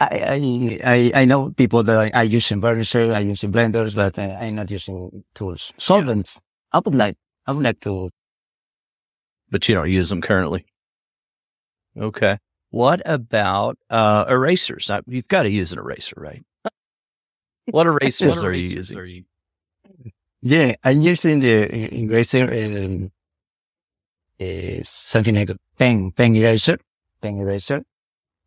I, 0.00 0.80
I, 0.84 1.12
I 1.14 1.24
know 1.24 1.50
people 1.50 1.82
that 1.82 2.12
I, 2.14 2.20
I 2.20 2.22
use 2.22 2.50
in 2.50 2.60
burnisher, 2.60 3.14
I 3.14 3.20
use 3.20 3.44
in 3.44 3.52
blenders, 3.52 3.94
but 3.94 4.18
I, 4.18 4.46
I'm 4.46 4.56
not 4.56 4.70
using 4.70 5.24
tools. 5.34 5.72
Solvents. 5.78 6.40
I 6.72 6.78
would 6.78 6.94
like, 6.94 7.16
I 7.46 7.52
would 7.52 7.62
like 7.62 7.80
to. 7.80 8.10
But 9.50 9.68
you 9.68 9.74
don't 9.74 9.90
use 9.90 10.08
them 10.08 10.20
currently. 10.20 10.66
Okay. 11.98 12.38
What 12.70 13.00
about, 13.04 13.78
uh, 13.88 14.24
erasers? 14.28 14.88
Now, 14.88 15.00
you've 15.06 15.28
got 15.28 15.44
to 15.44 15.50
use 15.50 15.72
an 15.72 15.78
eraser, 15.78 16.14
right? 16.16 16.44
what 17.66 17.86
erasers, 17.86 18.28
what 18.28 18.44
erasers 18.44 18.44
are 18.44 18.54
you 18.54 18.76
using? 18.76 18.98
Are 18.98 19.04
you... 19.04 19.24
Yeah, 20.42 20.74
I'm 20.84 21.00
using 21.00 21.40
the 21.40 21.94
eraser, 21.94 22.52
um, 22.52 23.12
uh, 24.40 24.82
something 24.84 25.34
like 25.34 25.50
a 25.50 25.56
pen, 25.78 26.10
pen 26.12 26.36
eraser, 26.36 26.78
pen 27.20 27.38
eraser. 27.38 27.82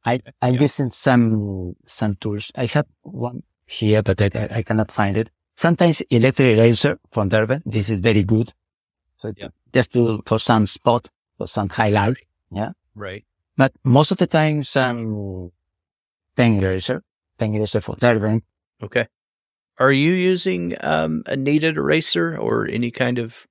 I, 0.05 0.21
I'm 0.41 0.55
yeah. 0.55 0.61
using 0.61 0.91
some, 0.91 1.75
some 1.85 2.15
tools. 2.15 2.51
I 2.55 2.67
have 2.67 2.85
one 3.01 3.43
here, 3.67 4.01
but 4.01 4.21
I, 4.21 4.47
I 4.51 4.63
cannot 4.63 4.91
find 4.91 5.17
it. 5.17 5.29
Sometimes 5.55 5.99
electric 6.09 6.57
eraser 6.57 6.99
from 7.11 7.27
Derwent. 7.27 7.63
This 7.65 7.89
is 7.89 7.99
very 7.99 8.23
good. 8.23 8.53
So 9.17 9.33
yeah. 9.35 9.49
just 9.73 9.91
to, 9.93 10.23
for 10.25 10.39
some 10.39 10.65
spot, 10.67 11.09
for 11.37 11.47
some 11.47 11.67
highlight. 11.67 12.15
Yeah. 12.49 12.71
Right. 12.95 13.25
But 13.57 13.73
most 13.83 14.11
of 14.11 14.17
the 14.17 14.27
time, 14.27 14.63
some 14.63 15.51
pen 16.37 16.63
eraser, 16.63 17.03
pen 17.37 17.53
eraser 17.53 17.81
for 17.81 17.97
Derwent. 17.97 18.45
Okay. 18.81 19.07
Are 19.77 19.91
you 19.91 20.13
using, 20.13 20.75
um, 20.79 21.23
a 21.25 21.35
kneaded 21.35 21.75
eraser 21.75 22.37
or 22.37 22.65
any 22.67 22.89
kind 22.89 23.19
of 23.19 23.45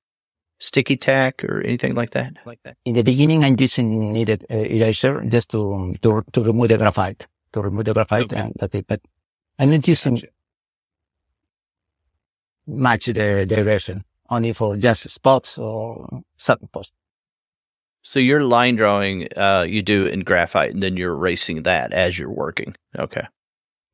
sticky 0.59 0.97
tack 0.97 1.43
or 1.43 1.61
anything 1.61 1.95
like 1.95 2.11
that? 2.11 2.33
Like 2.45 2.59
that. 2.63 2.77
In 2.85 2.93
the 2.93 3.01
beginning, 3.01 3.43
I'm 3.43 3.55
using 3.59 4.13
kneaded 4.13 4.45
uh, 4.49 4.55
eraser 4.55 5.21
just 5.23 5.51
to, 5.51 5.95
to 6.01 6.23
to 6.33 6.43
remove 6.43 6.69
the 6.69 6.77
graphite, 6.77 7.27
to 7.53 7.61
remove 7.61 7.85
the 7.85 7.93
graphite, 7.93 8.25
okay. 8.25 8.35
and 8.35 8.53
that's 8.59 8.75
it. 8.75 8.87
But 8.87 9.01
I'm 9.57 9.71
not 9.71 9.87
using 9.87 10.15
gotcha. 10.15 10.27
much 12.67 13.05
the, 13.05 13.45
the 13.47 13.59
eraser, 13.59 14.03
only 14.29 14.53
for 14.53 14.77
just 14.77 15.09
spots 15.09 15.57
or 15.57 16.23
certain 16.37 16.67
posts. 16.67 16.93
So 18.01 18.19
your 18.19 18.43
line 18.43 18.75
drawing, 18.75 19.27
uh, 19.35 19.65
you 19.67 19.81
do 19.81 20.05
in 20.05 20.21
graphite, 20.21 20.73
and 20.73 20.81
then 20.81 20.95
you're 20.97 21.13
erasing 21.13 21.63
that 21.63 21.91
as 21.91 22.17
you're 22.17 22.31
working. 22.31 22.75
Okay, 22.97 23.27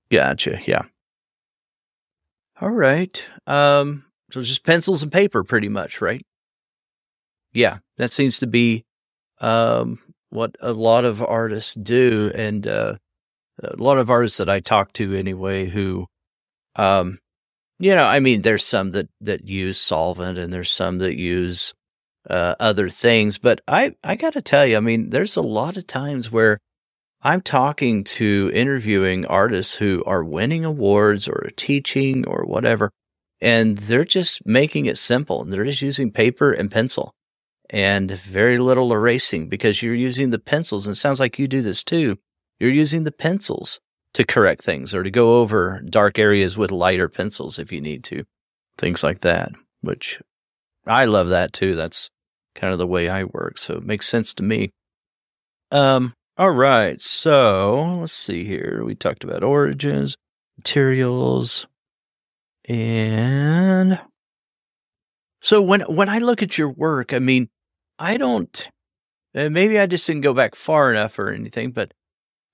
gotcha. 0.09 0.59
Yeah. 0.65 0.83
All 2.61 2.71
right. 2.71 3.27
Um, 3.47 4.05
so 4.31 4.41
just 4.41 4.63
pencils 4.63 5.03
and 5.03 5.11
paper, 5.11 5.43
pretty 5.43 5.69
much, 5.69 6.01
right? 6.01 6.25
Yeah, 7.55 7.79
that 7.97 8.11
seems 8.11 8.39
to 8.39 8.47
be 8.47 8.85
um, 9.39 9.99
what 10.29 10.55
a 10.61 10.73
lot 10.73 11.05
of 11.05 11.21
artists 11.21 11.73
do, 11.73 12.31
and 12.35 12.67
uh, 12.67 12.95
a 13.63 13.77
lot 13.77 13.97
of 13.97 14.09
artists 14.09 14.37
that 14.37 14.49
I 14.49 14.59
talk 14.59 14.93
to 14.93 15.13
anyway, 15.15 15.65
who, 15.65 16.07
um, 16.75 17.19
you 17.79 17.95
know, 17.95 18.03
I 18.03 18.19
mean, 18.19 18.41
there's 18.41 18.65
some 18.65 18.91
that 18.91 19.09
that 19.21 19.47
use 19.47 19.79
solvent, 19.79 20.37
and 20.37 20.53
there's 20.53 20.71
some 20.71 20.99
that 20.99 21.15
use 21.15 21.73
uh, 22.29 22.55
other 22.59 22.89
things, 22.89 23.37
but 23.37 23.61
I 23.67 23.95
I 24.03 24.15
got 24.15 24.33
to 24.33 24.41
tell 24.41 24.65
you, 24.65 24.77
I 24.77 24.81
mean, 24.81 25.09
there's 25.09 25.37
a 25.37 25.41
lot 25.41 25.77
of 25.77 25.87
times 25.87 26.31
where 26.31 26.59
I'm 27.21 27.41
talking 27.41 28.03
to 28.03 28.51
interviewing 28.53 29.25
artists 29.25 29.75
who 29.75 30.03
are 30.05 30.23
winning 30.23 30.65
awards 30.65 31.27
or 31.27 31.49
teaching 31.55 32.27
or 32.27 32.45
whatever, 32.45 32.91
and 33.41 33.77
they're 33.77 34.05
just 34.05 34.45
making 34.45 34.85
it 34.87 34.97
simple. 34.97 35.41
And 35.41 35.51
they're 35.51 35.65
just 35.65 35.81
using 35.81 36.11
paper 36.11 36.51
and 36.51 36.69
pencil 36.69 37.13
and 37.69 38.11
very 38.11 38.57
little 38.57 38.93
erasing 38.93 39.47
because 39.47 39.81
you're 39.81 39.95
using 39.95 40.29
the 40.29 40.39
pencils. 40.39 40.87
And 40.87 40.93
it 40.93 40.97
sounds 40.97 41.19
like 41.19 41.39
you 41.39 41.47
do 41.47 41.61
this 41.61 41.83
too. 41.83 42.17
You're 42.59 42.69
using 42.69 43.03
the 43.03 43.11
pencils 43.11 43.79
to 44.13 44.25
correct 44.25 44.63
things 44.63 44.95
or 44.95 45.03
to 45.03 45.11
go 45.11 45.39
over 45.39 45.81
dark 45.89 46.17
areas 46.17 46.57
with 46.57 46.71
lighter 46.71 47.09
pencils 47.09 47.59
if 47.59 47.71
you 47.71 47.81
need 47.81 48.03
to. 48.05 48.23
Things 48.77 49.03
like 49.03 49.21
that, 49.21 49.51
which 49.81 50.21
I 50.85 51.05
love 51.05 51.29
that 51.29 51.53
too. 51.53 51.75
That's 51.75 52.09
kind 52.55 52.71
of 52.71 52.79
the 52.79 52.87
way 52.87 53.09
I 53.09 53.23
work. 53.23 53.57
So 53.57 53.75
it 53.75 53.83
makes 53.83 54.07
sense 54.07 54.33
to 54.35 54.43
me. 54.43 54.71
Um, 55.71 56.13
all 56.37 56.51
right. 56.51 57.01
So 57.01 57.97
let's 57.99 58.13
see 58.13 58.45
here. 58.45 58.83
We 58.85 58.95
talked 58.95 59.23
about 59.23 59.43
origins, 59.43 60.15
materials, 60.57 61.67
and 62.67 63.99
so 65.41 65.61
when 65.61 65.81
when 65.81 66.09
I 66.09 66.17
look 66.17 66.41
at 66.41 66.57
your 66.57 66.69
work, 66.69 67.13
I 67.13 67.19
mean, 67.19 67.49
I 67.99 68.17
don't. 68.17 68.69
maybe 69.33 69.79
I 69.79 69.85
just 69.85 70.05
didn't 70.07 70.21
go 70.21 70.33
back 70.33 70.55
far 70.55 70.91
enough 70.91 71.17
or 71.19 71.31
anything, 71.31 71.71
but 71.71 71.93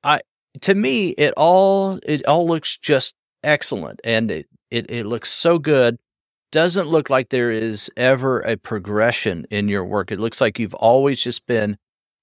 I 0.04 0.22
to 0.62 0.76
me 0.76 1.10
it 1.10 1.34
all 1.38 2.00
it 2.04 2.26
all 2.26 2.48
looks 2.48 2.78
just 2.78 3.16
excellent, 3.44 4.00
and 4.04 4.32
it 4.32 4.48
it, 4.70 4.90
it 4.90 5.06
looks 5.06 5.32
so 5.32 5.60
good. 5.60 5.98
Doesn't 6.52 6.88
look 6.88 7.10
like 7.10 7.30
there 7.30 7.52
is 7.52 7.90
ever 7.96 8.42
a 8.42 8.58
progression 8.58 9.46
in 9.50 9.70
your 9.70 9.86
work. 9.86 10.12
It 10.12 10.20
looks 10.20 10.42
like 10.42 10.60
you've 10.60 10.74
always 10.74 11.22
just 11.22 11.46
been 11.46 11.78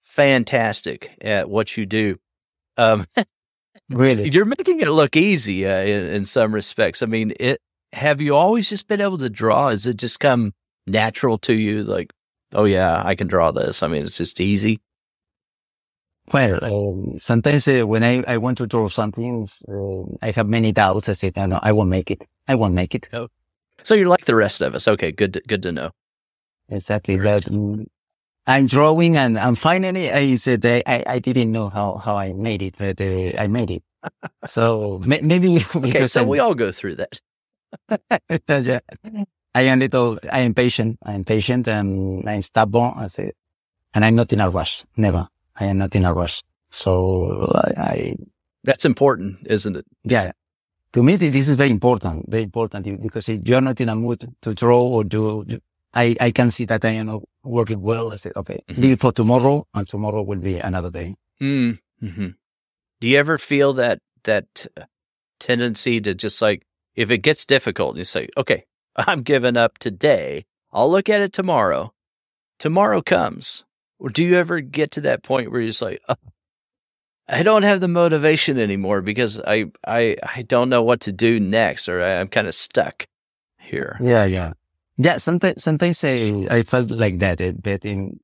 fantastic 0.05 1.17
at 1.23 1.49
what 1.49 1.77
you 1.77 1.87
do. 1.87 2.19
Um, 2.77 3.07
really, 3.91 4.29
you're 4.29 4.45
making 4.45 4.81
it 4.81 4.89
look 4.89 5.17
easy 5.17 5.67
uh, 5.67 5.83
in, 5.83 6.07
in 6.07 6.25
some 6.27 6.55
respects. 6.55 7.03
I 7.03 7.07
mean, 7.07 7.33
it 7.41 7.61
have 7.93 8.21
you 8.21 8.37
always 8.37 8.69
just 8.69 8.87
been 8.87 9.01
able 9.01 9.19
to 9.19 9.31
draw? 9.31 9.71
Has 9.71 9.87
it 9.87 9.97
just 9.97 10.21
come 10.21 10.53
natural 10.87 11.39
to 11.39 11.55
you? 11.55 11.83
Like, 11.83 12.13
oh 12.52 12.64
yeah, 12.64 13.02
I 13.05 13.14
can 13.14 13.26
draw 13.26 13.52
this. 13.52 13.83
I 13.83 13.88
mean, 13.88 14.05
it's 14.05 14.19
just 14.19 14.40
easy. 14.40 14.81
Well, 16.33 16.62
um, 16.62 17.19
sometimes 17.19 17.67
uh, 17.69 17.87
when 17.87 18.05
I, 18.05 18.23
I 18.28 18.37
want 18.37 18.59
to 18.59 18.67
draw 18.67 18.88
something, 18.88 19.49
uh, 19.67 20.02
I 20.21 20.31
have 20.33 20.47
many 20.47 20.73
doubts. 20.73 21.09
I 21.09 21.14
say, 21.14 21.33
no, 21.35 21.47
no, 21.47 21.59
I 21.62 21.73
won't 21.73 21.88
make 21.88 22.11
it. 22.11 22.23
I 22.47 22.55
won't 22.55 22.75
make 22.75 22.95
it. 22.95 23.09
Oh. 23.12 23.28
So 23.83 23.95
you're 23.95 24.09
like 24.09 24.26
the 24.26 24.35
rest 24.35 24.61
of 24.61 24.75
us. 24.75 24.87
Okay, 24.87 25.11
good, 25.11 25.35
to, 25.35 25.40
good 25.40 25.62
to 25.62 25.73
know. 25.73 25.90
Exactly. 26.69 27.17
But 27.17 27.49
um, 27.49 27.87
I'm 28.47 28.67
drawing 28.67 29.17
and, 29.17 29.38
and 29.38 29.59
finally 29.59 30.11
I 30.11 30.37
said, 30.37 30.64
I, 30.67 31.02
I 31.07 31.19
didn't 31.19 31.50
know 31.50 31.71
how, 31.71 31.97
how 31.97 32.17
I 32.17 32.33
made 32.35 32.62
it, 32.62 32.75
but 32.78 33.00
uh, 33.00 33.40
I 33.40 33.47
made 33.47 33.71
it. 33.71 33.83
so 34.45 35.02
maybe 35.05 35.64
okay, 35.75 36.07
so 36.07 36.23
I'm, 36.23 36.28
we 36.28 36.38
all 36.38 36.55
go 36.55 36.73
through 36.73 36.97
that. 36.97 37.21
I 39.59 39.62
am 39.62 39.81
little, 39.81 40.21
I 40.31 40.41
am 40.41 40.55
patient. 40.55 40.99
I 41.03 41.15
am 41.15 41.25
patient 41.25 41.67
and 41.67 42.29
I'm 42.29 42.43
stubborn. 42.43 42.93
I 42.97 43.09
say, 43.09 43.33
and 43.93 44.05
I'm 44.05 44.15
not 44.15 44.33
in 44.33 44.41
a 44.41 44.49
rush. 44.49 44.85
Never. 44.97 45.27
I 45.57 45.65
am 45.65 45.79
not 45.79 45.97
in 45.97 46.05
a 46.05 46.12
rush. 46.15 46.45
So 46.71 47.50
I, 47.77 47.83
I 47.83 48.17
that's 48.62 48.85
important, 48.85 49.38
isn't 49.47 49.77
it? 49.77 49.85
Yeah. 50.05 50.31
To 50.93 51.03
me, 51.03 51.17
this 51.17 51.49
is 51.49 51.57
very 51.57 51.71
important, 51.71 52.31
very 52.31 52.45
important 52.45 53.03
because 53.03 53.29
if 53.29 53.49
you're 53.49 53.61
not 53.61 53.81
in 53.81 53.88
a 53.88 53.97
mood 53.97 54.33
to 54.43 54.55
draw 54.55 54.81
or 54.81 55.03
do, 55.03 55.45
I, 55.93 56.15
I 56.21 56.31
can 56.31 56.50
see 56.50 56.65
that 56.67 56.85
I 56.85 56.91
am 56.91 57.07
not 57.07 57.23
working 57.43 57.83
well. 57.83 58.12
I 58.12 58.17
said, 58.17 58.35
okay, 58.37 58.62
mm-hmm. 58.69 58.81
leave 58.81 59.00
for 59.00 59.11
tomorrow 59.11 59.67
and 59.75 59.88
tomorrow 59.88 60.23
will 60.23 60.38
be 60.38 60.59
another 60.59 60.91
day. 60.91 61.17
Mm-hmm. 61.43 62.29
Do 63.00 63.09
you 63.09 63.19
ever 63.19 63.38
feel 63.38 63.73
that, 63.73 63.99
that 64.23 64.67
tendency 65.41 66.00
to 66.00 66.15
just 66.15 66.41
like, 66.41 66.65
if 66.95 67.11
it 67.11 67.19
gets 67.19 67.45
difficult, 67.45 67.97
you 67.97 68.05
say, 68.05 68.29
okay, 68.37 68.65
I'm 69.07 69.23
giving 69.23 69.57
up 69.57 69.78
today. 69.78 70.45
I'll 70.73 70.90
look 70.90 71.09
at 71.09 71.21
it 71.21 71.33
tomorrow. 71.33 71.93
Tomorrow 72.59 73.02
comes. 73.02 73.64
Or 73.99 74.11
do 74.11 74.25
you 74.25 74.37
ever 74.37 74.61
get 74.61 74.93
to 74.93 75.00
that 75.02 75.23
point 75.23 75.50
where 75.50 75.61
you're 75.61 75.71
just 75.71 75.83
like, 75.83 76.00
oh, 76.09 76.17
I 77.28 77.43
don't 77.43 77.62
have 77.62 77.81
the 77.81 77.88
motivation 77.88 78.58
anymore 78.58 79.02
because 79.02 79.41
I, 79.41 79.67
I, 79.87 80.17
I 80.23 80.43
don't 80.43 80.69
know 80.69 80.82
what 80.82 81.00
to 81.02 81.13
do 81.13 81.39
next 81.39 81.89
or 81.89 82.02
I, 82.02 82.13
am 82.13 82.28
kind 82.28 82.47
of 82.47 82.54
stuck 82.54 83.06
here. 83.58 83.99
Yeah. 84.00 84.25
Yeah. 84.25 84.52
Yeah. 84.97 85.19
Sometimes, 85.19 85.63
sometimes 85.63 86.02
I, 86.04 86.47
I 86.50 86.63
felt 86.63 86.91
like 86.91 87.19
that, 87.19 87.41
eh, 87.41 87.52
but 87.52 87.84
in 87.84 88.21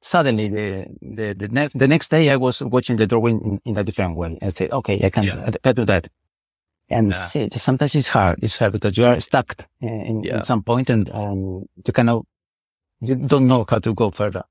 suddenly 0.00 0.48
the, 0.48 0.86
the, 1.02 1.34
the 1.34 1.48
next, 1.48 1.78
the 1.78 1.88
next 1.88 2.10
day 2.10 2.30
I 2.30 2.36
was 2.36 2.62
watching 2.62 2.96
the 2.96 3.06
drawing 3.06 3.40
in, 3.40 3.72
in 3.72 3.78
a 3.78 3.84
different 3.84 4.16
way. 4.16 4.38
I 4.40 4.50
said, 4.50 4.70
okay, 4.70 5.00
I 5.04 5.10
can, 5.10 5.24
yeah. 5.24 5.50
I 5.64 5.72
can 5.72 5.74
do 5.74 5.84
that. 5.86 6.08
And 6.90 7.08
yeah. 7.08 7.14
see, 7.14 7.48
sometimes 7.50 7.94
it's 7.94 8.08
hard. 8.08 8.38
It's 8.42 8.58
hard 8.58 8.72
because 8.72 8.96
you 8.98 9.06
are 9.06 9.18
stuck 9.20 9.66
in, 9.80 10.22
yeah. 10.22 10.36
in 10.36 10.42
some 10.42 10.62
point 10.62 10.90
and 10.90 11.10
um, 11.10 11.66
you 11.84 11.92
cannot, 11.92 12.26
you 13.00 13.14
don't 13.14 13.46
know 13.46 13.64
how 13.68 13.78
to 13.78 13.94
go 13.94 14.10
further. 14.10 14.44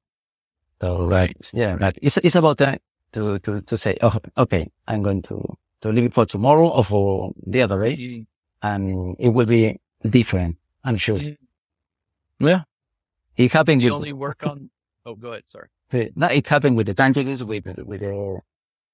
So, 0.82 1.06
right. 1.06 1.50
Yeah. 1.54 1.78
But 1.80 1.98
it's, 2.02 2.18
it's 2.18 2.36
about 2.36 2.58
that 2.58 2.82
to, 3.14 3.40
to, 3.40 3.62
to 3.62 3.78
say, 3.78 3.98
oh, 4.02 4.18
okay, 4.38 4.72
I'm 4.88 5.04
going 5.04 5.22
to, 5.24 5.58
to 5.82 5.90
leave 5.90 6.06
it 6.06 6.14
for 6.14 6.26
tomorrow 6.26 6.68
or 6.68 6.84
for 6.84 7.34
the 7.46 7.62
other 7.62 7.82
day. 7.84 7.98
Mm. 7.98 8.26
And 8.62 9.16
it 9.20 9.30
will 9.30 9.46
be 9.46 9.80
different. 10.10 10.58
I'm 10.84 10.98
sure. 10.98 11.20
Yeah. 12.40 12.64
It 13.38 13.52
happened. 13.52 13.84
You 13.84 13.94
only 13.94 14.14
work 14.14 14.46
on, 14.46 14.70
oh, 15.06 15.16
go 15.16 15.32
ahead. 15.34 15.44
Sorry. 15.46 15.68
No, 16.16 16.28
it 16.28 16.48
happened 16.48 16.76
with 16.76 16.88
the 16.88 16.96
tangerines, 16.96 17.44
with, 17.44 17.66
with 17.86 18.02
the, 18.02 18.40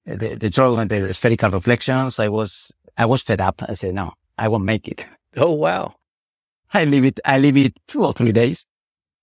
the, 0.06 0.36
the 0.36 0.50
drawing 0.50 0.88
the 0.90 1.14
spherical 1.14 1.50
reflections. 1.50 2.20
I 2.20 2.28
was 2.28 2.74
I 3.00 3.06
was 3.06 3.24
fed 3.24 3.40
up. 3.40 3.64
I 3.68 3.76
said, 3.76 3.96
no, 3.96 4.12
I 4.38 4.50
won't 4.50 4.66
make 4.66 4.88
it. 4.88 5.06
Oh, 5.38 5.54
wow. 5.54 5.96
I 6.74 6.84
leave 6.84 7.06
it, 7.06 7.20
I 7.24 7.40
leave 7.40 7.56
it 7.56 7.78
two 7.88 8.04
or 8.04 8.12
three 8.12 8.34
days. 8.34 8.66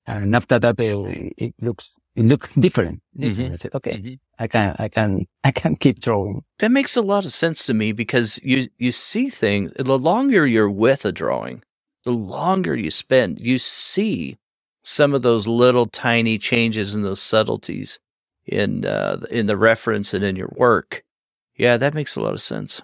And 0.07 0.35
after 0.35 0.59
that, 0.59 0.81
it, 0.81 1.35
it 1.37 1.55
looks, 1.61 1.93
it 2.15 2.25
looks 2.25 2.49
different. 2.55 3.03
Mm-hmm. 3.19 3.53
I 3.53 3.57
said, 3.57 3.75
okay, 3.75 3.93
mm-hmm. 3.93 4.15
I 4.39 4.47
can, 4.47 4.77
I 4.79 4.89
can, 4.89 5.27
I 5.45 5.51
can 5.51 5.77
keep 5.77 6.01
drawing. 6.01 6.43
That 6.59 6.71
makes 6.71 6.97
a 6.97 7.03
lot 7.03 7.27
of 7.27 7.33
sense 7.33 7.67
to 7.67 7.75
me 7.75 7.93
because 7.93 8.41
you, 8.43 8.69
you 8.79 8.93
see 8.93 9.29
things, 9.29 9.73
the 9.77 9.99
longer 9.99 10.47
you're 10.47 10.71
with 10.71 11.05
a 11.05 11.13
drawing, 11.13 11.63
the 12.05 12.13
longer 12.13 12.75
you 12.75 12.91
spend, 12.91 13.41
you 13.41 13.59
see 13.59 14.39
some 14.85 15.13
of 15.13 15.21
those 15.21 15.47
little 15.47 15.87
tiny 15.87 16.39
changes 16.39 16.95
and 16.95 17.05
those 17.05 17.21
subtleties 17.21 17.99
in, 18.47 18.87
uh, 18.87 19.19
in 19.31 19.47
the 19.47 19.57
reference 19.57 20.15
and 20.15 20.25
in 20.25 20.35
your 20.35 20.53
work. 20.57 21.05
Yeah, 21.57 21.77
that 21.77 21.93
makes 21.93 22.17
a 22.17 22.21
lot 22.21 22.33
of 22.33 22.41
sense. 22.41 22.81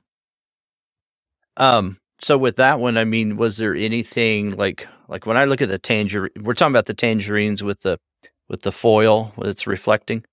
Um, 1.57 1.99
so 2.21 2.39
with 2.39 2.57
that 2.57 2.81
one, 2.81 2.97
I 2.97 3.05
mean, 3.05 3.37
was 3.37 3.57
there 3.57 3.75
anything 3.75 4.57
like 4.57 4.87
like 5.09 5.27
when 5.27 5.37
I 5.37 5.45
look 5.45 5.61
at 5.61 5.69
the 5.69 5.79
tangerine, 5.79 6.31
we're 6.41 6.55
talking 6.55 6.73
about 6.73 6.87
the 6.87 6.95
tangerines 6.95 7.63
with 7.63 7.81
the 7.81 7.99
with 8.49 8.63
the 8.63 8.73
foil 8.73 9.33
that's 9.39 9.67
reflecting. 9.67 10.25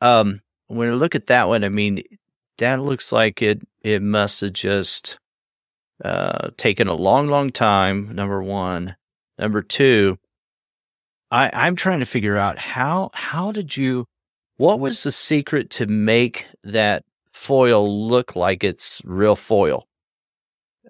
Um, 0.00 0.42
when 0.68 0.88
I 0.88 0.92
look 0.92 1.14
at 1.14 1.26
that 1.26 1.48
one, 1.48 1.64
I 1.64 1.68
mean, 1.68 2.02
that 2.58 2.82
looks 2.82 3.12
like 3.12 3.42
it 3.42 3.62
it 3.82 4.02
must 4.02 4.40
have 4.42 4.52
just 4.52 5.18
uh, 6.04 6.50
taken 6.56 6.88
a 6.88 6.94
long, 6.94 7.28
long 7.28 7.50
time. 7.50 8.14
Number 8.14 8.42
one, 8.42 8.96
number 9.38 9.62
two, 9.62 10.18
I 11.30 11.50
I'm 11.52 11.76
trying 11.76 12.00
to 12.00 12.06
figure 12.06 12.36
out 12.36 12.58
how 12.58 13.10
how 13.14 13.52
did 13.52 13.76
you 13.76 14.06
what 14.56 14.78
was 14.78 15.02
the 15.02 15.12
secret 15.12 15.70
to 15.70 15.86
make 15.86 16.46
that 16.62 17.04
foil 17.32 18.06
look 18.06 18.36
like 18.36 18.62
it's 18.62 19.00
real 19.04 19.36
foil? 19.36 19.86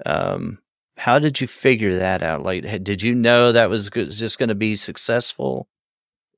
Um, 0.07 0.59
how 0.97 1.19
did 1.19 1.41
you 1.41 1.47
figure 1.47 1.97
that 1.97 2.23
out? 2.23 2.43
Like, 2.43 2.83
did 2.83 3.03
you 3.03 3.15
know 3.15 3.53
that 3.53 3.71
was 3.71 3.89
just 3.91 4.39
going 4.39 4.51
to 4.51 4.55
be 4.55 4.77
successful 4.77 5.67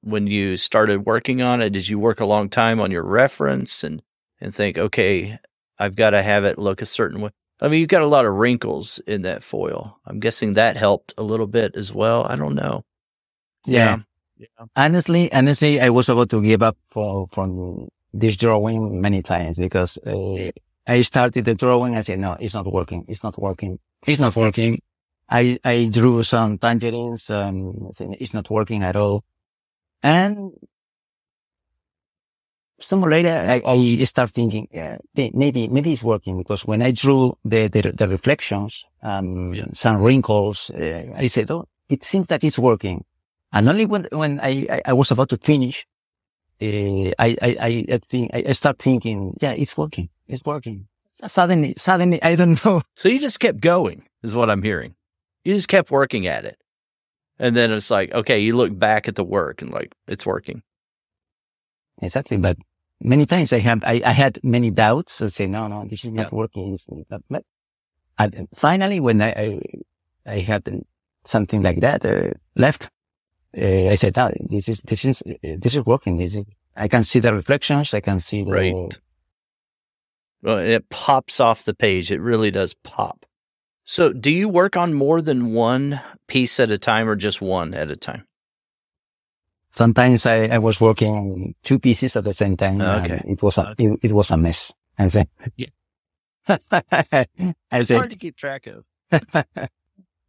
when 0.03 0.27
you 0.27 0.57
started 0.57 1.07
working 1.07 1.43
on 1.43 1.61
it? 1.61 1.71
Did 1.71 1.89
you 1.89 1.99
work 1.99 2.21
a 2.21 2.27
long 2.27 2.49
time 2.49 2.81
on 2.81 2.91
your 2.91 3.03
reference 3.03 3.83
and 3.83 4.03
and 4.41 4.55
think, 4.55 4.77
okay, 4.79 5.39
I've 5.79 5.97
got 5.97 6.11
to 6.11 6.23
have 6.23 6.45
it 6.45 6.59
look 6.59 6.83
a 6.83 6.87
certain 6.87 7.21
way? 7.21 7.31
I 7.61 7.69
mean, 7.69 7.81
you've 7.81 7.89
got 7.89 8.03
a 8.03 8.07
lot 8.07 8.27
of 8.27 8.35
wrinkles 8.35 9.01
in 9.07 9.23
that 9.23 9.45
foil. 9.45 9.99
I'm 10.05 10.19
guessing 10.19 10.55
that 10.55 10.77
helped 10.77 11.15
a 11.17 11.23
little 11.23 11.47
bit 11.47 11.77
as 11.77 11.93
well. 11.93 12.25
I 12.25 12.35
don't 12.35 12.57
know. 12.57 12.85
Yeah. 13.67 14.01
yeah. 14.37 14.47
Honestly, 14.75 15.33
honestly, 15.33 15.81
I 15.81 15.91
was 15.91 16.09
about 16.09 16.31
to 16.31 16.43
give 16.43 16.63
up 16.63 16.77
for, 16.91 17.29
from 17.29 17.89
this 18.13 18.37
drawing 18.37 19.01
many 19.01 19.23
times 19.23 19.59
because 19.59 19.97
uh, 19.99 20.51
I 20.87 21.03
started 21.03 21.45
the 21.45 21.55
drawing. 21.55 21.97
I 21.97 22.01
said, 22.01 22.19
no, 22.19 22.37
it's 22.41 22.55
not 22.55 22.71
working. 22.71 23.05
It's 23.09 23.23
not 23.23 23.39
working. 23.39 23.79
It's 24.07 24.21
not 24.21 24.35
working. 24.37 24.81
I, 25.29 25.59
I 25.65 25.89
drew 25.91 26.23
some 26.23 26.59
tangerines. 26.59 27.31
Um, 27.31 27.91
it's 27.99 28.35
not 28.35 28.51
working 28.51 28.83
at 28.83 28.97
all. 28.97 29.25
And 30.03 30.53
some 32.81 33.03
later, 33.03 33.29
I, 33.49 33.63
I 33.65 34.05
start 34.05 34.31
thinking, 34.31 34.69
yeah, 34.73 34.99
maybe, 35.15 35.69
maybe 35.69 35.93
it's 35.93 36.03
working 36.03 36.39
because 36.39 36.67
when 36.67 36.83
I 36.83 36.91
drew 36.91 37.39
the, 37.45 37.69
the, 37.69 37.93
the 37.93 38.09
reflections, 38.09 38.85
um, 39.03 39.55
some 39.73 40.03
wrinkles, 40.03 40.71
uh, 40.71 41.13
I 41.17 41.29
said, 41.29 41.51
oh, 41.51 41.69
it 41.89 42.03
seems 42.03 42.27
that 42.27 42.43
it's 42.43 42.59
working. 42.59 43.05
And 43.53 43.69
only 43.69 43.87
when, 43.87 44.09
when 44.11 44.41
I, 44.41 44.81
I, 44.85 44.93
was 44.95 45.11
about 45.11 45.29
to 45.29 45.37
finish, 45.37 45.87
uh, 46.61 46.65
I, 47.19 47.37
I, 47.41 47.85
I 47.93 47.99
think, 47.99 48.31
I 48.35 48.53
start 48.53 48.79
thinking, 48.79 49.37
yeah, 49.41 49.53
it's 49.53 49.77
working. 49.77 50.09
It's 50.29 50.45
working. 50.45 50.89
Suddenly, 51.09 51.75
suddenly, 51.77 52.23
I 52.23 52.37
don't 52.37 52.65
know. 52.65 52.83
So 52.95 53.09
you 53.09 53.19
just 53.19 53.41
kept 53.41 53.61
going, 53.61 54.05
is 54.23 54.35
what 54.35 54.51
I'm 54.51 54.63
hearing. 54.63 54.95
You 55.45 55.55
just 55.55 55.69
kept 55.69 55.91
working 55.91 56.27
at 56.27 56.45
it. 56.45 56.59
And 57.39 57.57
then 57.57 57.73
it's 57.73 57.91
like, 57.91 58.13
okay, 58.13 58.39
you 58.39 58.57
look 58.57 58.79
back 58.79 59.09
at 59.09 59.17
the 59.17 59.25
work 59.25 59.63
and 59.63 59.71
like 59.71 59.95
it's 60.07 60.25
working. 60.25 60.63
Exactly. 62.01 62.37
But 62.37 62.57
many 63.01 63.27
times 63.27 63.53
I 63.53 63.59
have, 63.59 63.83
I, 63.85 64.01
I 64.05 64.13
had 64.13 64.39
many 64.43 64.71
doubts. 64.71 65.21
I 65.21 65.29
say, 65.29 65.47
no, 65.47 65.69
no, 65.69 65.85
this 65.85 66.05
is 66.05 66.13
not 66.13 66.33
yeah. 66.33 66.37
working. 66.37 66.79
But 67.29 67.45
and 68.19 68.49
finally, 68.55 69.01
when 69.01 69.21
I, 69.21 69.31
I, 69.31 69.61
I 70.27 70.39
had 70.39 70.85
something 71.25 71.63
like 71.63 71.81
that 71.81 72.05
uh, 72.05 72.31
left, 72.57 72.91
uh, 73.57 73.89
I 73.89 73.97
said, 73.97 74.17
oh, 74.19 74.33
this 74.49 74.69
is, 74.69 74.81
this 74.83 75.05
is, 75.05 75.23
this 75.43 75.75
is 75.75 75.85
working. 75.85 76.19
This 76.19 76.35
is, 76.37 76.45
I 76.77 76.89
can 76.89 77.05
see 77.05 77.19
the 77.19 77.35
reflections. 77.35 77.93
I 77.93 78.01
can 78.01 78.21
see 78.21 78.45
the, 78.45 78.51
right. 78.51 79.01
Well, 80.43 80.59
it 80.59 80.89
pops 80.91 81.39
off 81.39 81.65
the 81.65 81.75
page. 81.75 82.11
It 82.11 82.21
really 82.21 82.51
does 82.51 82.75
pop. 82.75 83.25
So, 83.85 84.13
do 84.13 84.31
you 84.31 84.49
work 84.49 84.77
on 84.77 84.95
more 84.95 85.21
than 85.21 85.55
one 85.55 86.01
piece 86.27 86.59
at 86.61 86.71
a 86.71 86.79
time 86.79 87.09
or 87.09 87.17
just 87.17 87.41
one 87.41 87.75
at 87.75 87.91
a 87.91 87.97
time? 87.97 88.27
Sometimes 89.71 90.27
I, 90.27 90.47
I 90.47 90.59
was 90.59 90.81
working 90.81 91.15
on 91.15 91.55
two 91.63 91.79
pieces 91.79 92.17
at 92.17 92.25
the 92.25 92.35
same 92.35 92.57
time. 92.57 92.81
Okay. 92.81 93.23
It 93.27 93.43
was 93.43 93.59
a, 93.59 93.75
it, 93.79 93.99
it, 94.03 94.13
was 94.13 94.31
a 94.31 94.37
mess. 94.37 94.75
I 94.99 95.09
said, 95.09 95.29
yeah. 95.57 95.69
it's 97.73 97.93
hard 97.93 98.11
to 98.11 98.17
keep 98.17 98.37
track 98.37 98.67
of. 98.67 98.85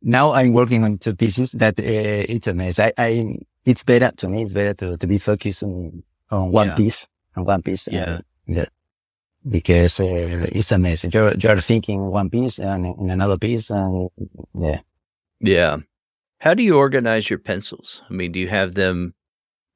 now 0.02 0.32
I'm 0.32 0.54
working 0.54 0.84
on 0.84 0.97
two 0.97 1.15
pieces 1.15 1.52
that 1.54 1.80
uh, 1.80 1.84
it's 1.84 2.47
a 2.47 2.54
mess. 2.54 2.80
I, 2.80 2.93
I, 2.97 3.38
it's 3.65 3.84
better 3.84 4.12
to 4.17 4.30
me. 4.30 4.43
It's 4.43 4.54
better 4.54 4.73
to, 4.76 4.97
to 4.97 5.08
be 5.08 5.17
focused 5.17 5.63
on, 5.63 6.04
on 6.32 6.52
one 6.52 6.69
yeah. 6.69 6.76
piece, 6.76 7.08
and 7.36 7.45
one 7.45 7.62
piece. 7.62 7.88
Yeah. 7.91 8.21
yeah 8.47 8.65
because 9.47 9.99
uh, 9.99 10.47
it's 10.51 10.71
a 10.71 10.77
mess. 10.77 11.06
You're, 11.06 11.34
you're 11.36 11.60
thinking 11.60 11.99
one 12.01 12.29
piece 12.29 12.60
and 12.60 12.86
in 12.86 13.10
another 13.10 13.38
piece 13.38 13.69
and 13.69 14.10
yeah. 14.53 14.79
Yeah. 15.39 15.77
How 16.39 16.53
do 16.53 16.63
you 16.63 16.75
organize 16.75 17.29
your 17.29 17.39
pencils? 17.39 18.01
I 18.10 18.13
mean, 18.13 18.32
do 18.32 18.39
you 18.39 18.47
have 18.47 18.75
them 18.75 19.13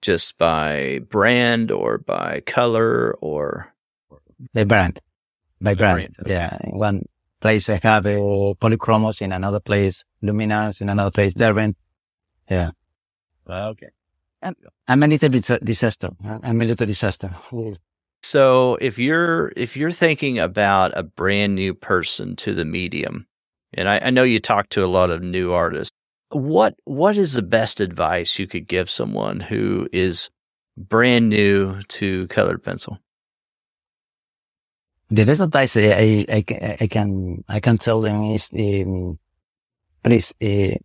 just 0.01 0.37
by 0.37 0.99
brand 1.09 1.71
or 1.71 1.97
by 1.97 2.41
color 2.45 3.13
or? 3.21 3.73
By 4.53 4.63
brand. 4.63 4.99
By, 5.61 5.73
by 5.73 5.75
brand. 5.75 5.95
brand. 5.95 6.15
Okay. 6.21 6.31
Yeah. 6.31 6.57
In 6.63 6.77
one 6.77 7.05
place 7.39 7.69
I 7.69 7.79
have 7.83 8.05
a 8.05 8.15
uh, 8.15 8.53
polychromos, 8.55 9.21
in 9.21 9.31
another 9.31 9.59
place 9.59 10.03
luminance, 10.21 10.81
in 10.81 10.89
another 10.89 11.11
place 11.11 11.33
Derwent. 11.33 11.77
Yeah. 12.49 12.71
okay. 13.49 13.89
I'm, 14.41 14.55
I'm 14.87 15.03
a 15.03 15.07
little 15.07 15.29
bit 15.29 15.49
disaster. 15.63 16.09
I'm 16.23 16.61
a 16.61 16.65
little 16.65 16.85
disaster. 16.85 17.31
So 18.23 18.77
if 18.81 18.99
you're 18.99 19.53
if 19.55 19.77
you're 19.77 19.91
thinking 19.91 20.39
about 20.39 20.97
a 20.97 21.03
brand 21.03 21.55
new 21.55 21.73
person 21.73 22.35
to 22.37 22.53
the 22.53 22.65
medium, 22.65 23.27
and 23.73 23.87
I, 23.87 23.99
I 23.99 24.09
know 24.09 24.23
you 24.23 24.39
talk 24.39 24.69
to 24.69 24.83
a 24.83 24.87
lot 24.87 25.09
of 25.11 25.21
new 25.21 25.53
artists, 25.53 25.95
what 26.29 26.75
what 26.83 27.17
is 27.17 27.33
the 27.33 27.41
best 27.41 27.79
advice 27.79 28.37
you 28.39 28.47
could 28.47 28.67
give 28.67 28.89
someone 28.89 29.39
who 29.39 29.87
is 29.93 30.29
brand 30.77 31.29
new 31.29 31.81
to 31.83 32.27
colored 32.27 32.63
pencil? 32.63 32.99
The 35.09 35.25
best 35.25 35.41
advice 35.41 35.77
I, 35.77 36.25
I, 36.27 36.45
I 36.81 36.87
can 36.87 37.43
I 37.47 37.59
can 37.61 37.77
tell 37.77 38.01
them 38.01 38.23
is 38.33 38.49
um, 38.53 39.19
please 40.03 40.33
uh, 40.41 40.75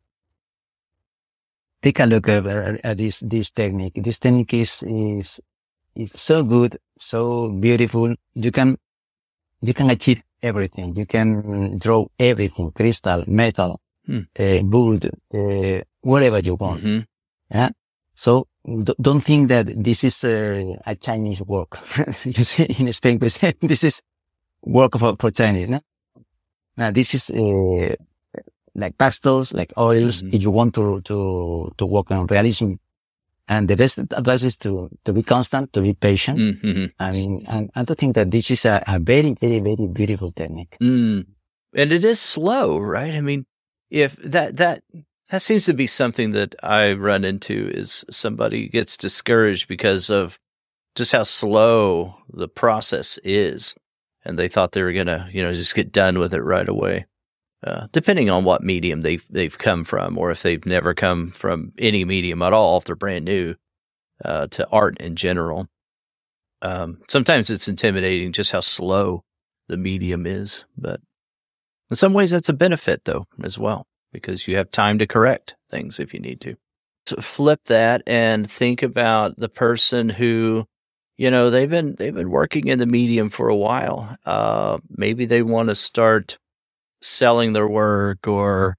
take 1.82 1.98
a 1.98 2.06
look 2.06 2.28
at, 2.28 2.46
at 2.46 2.98
this 2.98 3.20
this 3.20 3.50
technique. 3.50 3.94
This 3.96 4.20
technique 4.20 4.54
is 4.54 4.84
is 4.84 5.40
is 5.94 6.12
so 6.14 6.42
good, 6.42 6.78
so 6.98 7.48
beautiful. 7.48 8.14
You 8.34 8.50
can, 8.50 8.78
you 9.60 9.74
can 9.74 9.90
achieve 9.90 10.22
everything. 10.42 10.96
You 10.96 11.06
can 11.06 11.78
draw 11.78 12.06
everything, 12.18 12.72
crystal, 12.72 13.24
metal, 13.26 13.80
hmm. 14.06 14.20
uh, 14.38 14.58
wood, 14.62 15.10
uh, 15.34 15.80
whatever 16.00 16.38
you 16.40 16.54
want. 16.54 16.82
Mm-hmm. 16.82 17.00
Yeah. 17.50 17.70
So 18.14 18.48
d- 18.64 18.94
don't 19.00 19.20
think 19.20 19.48
that 19.48 19.82
this 19.82 20.04
is 20.04 20.24
uh, 20.24 20.74
a 20.86 20.94
Chinese 20.96 21.40
work. 21.42 21.78
you 22.24 22.44
see, 22.44 22.64
in 22.64 22.92
Spain, 22.92 23.18
this 23.60 23.84
is 23.84 24.02
work 24.62 24.98
for, 24.98 25.16
for 25.18 25.30
Chinese. 25.30 25.68
No? 25.68 25.80
Now, 26.76 26.90
this 26.90 27.14
is 27.14 27.30
uh, 27.30 27.94
like 28.74 28.96
pastels, 28.96 29.52
like 29.52 29.72
oils. 29.78 30.22
Mm-hmm. 30.22 30.36
If 30.36 30.42
you 30.42 30.50
want 30.50 30.74
to, 30.74 31.00
to, 31.02 31.72
to 31.76 31.86
work 31.86 32.10
on 32.10 32.26
realism, 32.26 32.74
and 33.48 33.68
the 33.68 33.76
best 33.76 33.98
advice 33.98 34.44
is 34.44 34.56
to, 34.58 34.88
to 35.04 35.12
be 35.12 35.22
constant, 35.22 35.72
to 35.72 35.82
be 35.82 35.94
patient. 35.94 36.38
Mm-hmm. 36.38 36.84
I 36.98 37.10
mean, 37.10 37.44
and, 37.48 37.70
and 37.74 37.88
to 37.88 37.94
think 37.94 38.14
that 38.14 38.30
this 38.30 38.50
is 38.50 38.64
a, 38.64 38.82
a 38.86 38.98
very, 38.98 39.34
very, 39.40 39.58
very 39.58 39.88
beautiful 39.92 40.32
technique. 40.32 40.76
Mm. 40.80 41.26
And 41.74 41.92
it 41.92 42.04
is 42.04 42.20
slow, 42.20 42.78
right? 42.78 43.14
I 43.14 43.20
mean, 43.20 43.46
if 43.90 44.16
that, 44.16 44.56
that, 44.58 44.82
that 45.30 45.42
seems 45.42 45.66
to 45.66 45.74
be 45.74 45.86
something 45.86 46.32
that 46.32 46.54
I 46.62 46.92
run 46.92 47.24
into 47.24 47.70
is 47.72 48.04
somebody 48.10 48.68
gets 48.68 48.96
discouraged 48.96 49.68
because 49.68 50.08
of 50.08 50.38
just 50.94 51.12
how 51.12 51.24
slow 51.24 52.14
the 52.30 52.48
process 52.48 53.18
is. 53.24 53.74
And 54.24 54.38
they 54.38 54.48
thought 54.48 54.72
they 54.72 54.82
were 54.82 54.92
going 54.92 55.06
to, 55.06 55.28
you 55.32 55.42
know, 55.42 55.52
just 55.52 55.74
get 55.74 55.90
done 55.90 56.18
with 56.18 56.32
it 56.32 56.42
right 56.42 56.68
away 56.68 57.06
uh, 57.64 57.86
depending 57.92 58.28
on 58.28 58.44
what 58.44 58.62
medium 58.62 59.02
they've 59.02 59.24
they've 59.30 59.56
come 59.56 59.84
from, 59.84 60.18
or 60.18 60.30
if 60.30 60.42
they've 60.42 60.66
never 60.66 60.94
come 60.94 61.30
from 61.30 61.72
any 61.78 62.04
medium 62.04 62.42
at 62.42 62.52
all, 62.52 62.78
if 62.78 62.84
they're 62.84 62.96
brand 62.96 63.24
new 63.24 63.54
uh, 64.24 64.46
to 64.48 64.68
art 64.70 64.98
in 64.98 65.16
general. 65.16 65.68
Um, 66.60 67.02
sometimes 67.08 67.50
it's 67.50 67.68
intimidating 67.68 68.32
just 68.32 68.52
how 68.52 68.60
slow 68.60 69.24
the 69.68 69.76
medium 69.76 70.26
is, 70.26 70.64
but 70.76 71.00
in 71.90 71.96
some 71.96 72.12
ways 72.12 72.30
that's 72.30 72.48
a 72.48 72.54
benefit 72.54 73.04
though 73.04 73.26
as 73.42 73.58
well 73.58 73.86
because 74.12 74.46
you 74.46 74.56
have 74.56 74.70
time 74.70 74.98
to 74.98 75.06
correct 75.06 75.54
things 75.70 75.98
if 75.98 76.12
you 76.14 76.20
need 76.20 76.40
to. 76.40 76.56
So 77.06 77.16
flip 77.16 77.64
that 77.66 78.02
and 78.06 78.48
think 78.48 78.82
about 78.82 79.38
the 79.38 79.48
person 79.48 80.08
who 80.08 80.66
you 81.16 81.30
know 81.30 81.50
they've 81.50 81.70
been 81.70 81.96
they've 81.96 82.14
been 82.14 82.30
working 82.30 82.68
in 82.68 82.78
the 82.78 82.86
medium 82.86 83.28
for 83.28 83.48
a 83.48 83.56
while. 83.56 84.16
Uh, 84.24 84.78
maybe 84.88 85.26
they 85.26 85.42
want 85.42 85.68
to 85.68 85.74
start 85.74 86.38
selling 87.02 87.52
their 87.52 87.68
work 87.68 88.26
or 88.26 88.76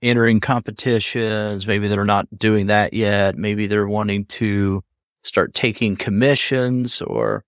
entering 0.00 0.40
competitions. 0.40 1.66
Maybe 1.66 1.88
they're 1.88 2.04
not 2.04 2.26
doing 2.36 2.66
that 2.66 2.92
yet. 2.92 3.36
Maybe 3.36 3.66
they're 3.66 3.88
wanting 3.88 4.26
to 4.26 4.82
start 5.22 5.54
taking 5.54 5.96
commissions 5.96 7.00
or, 7.00 7.44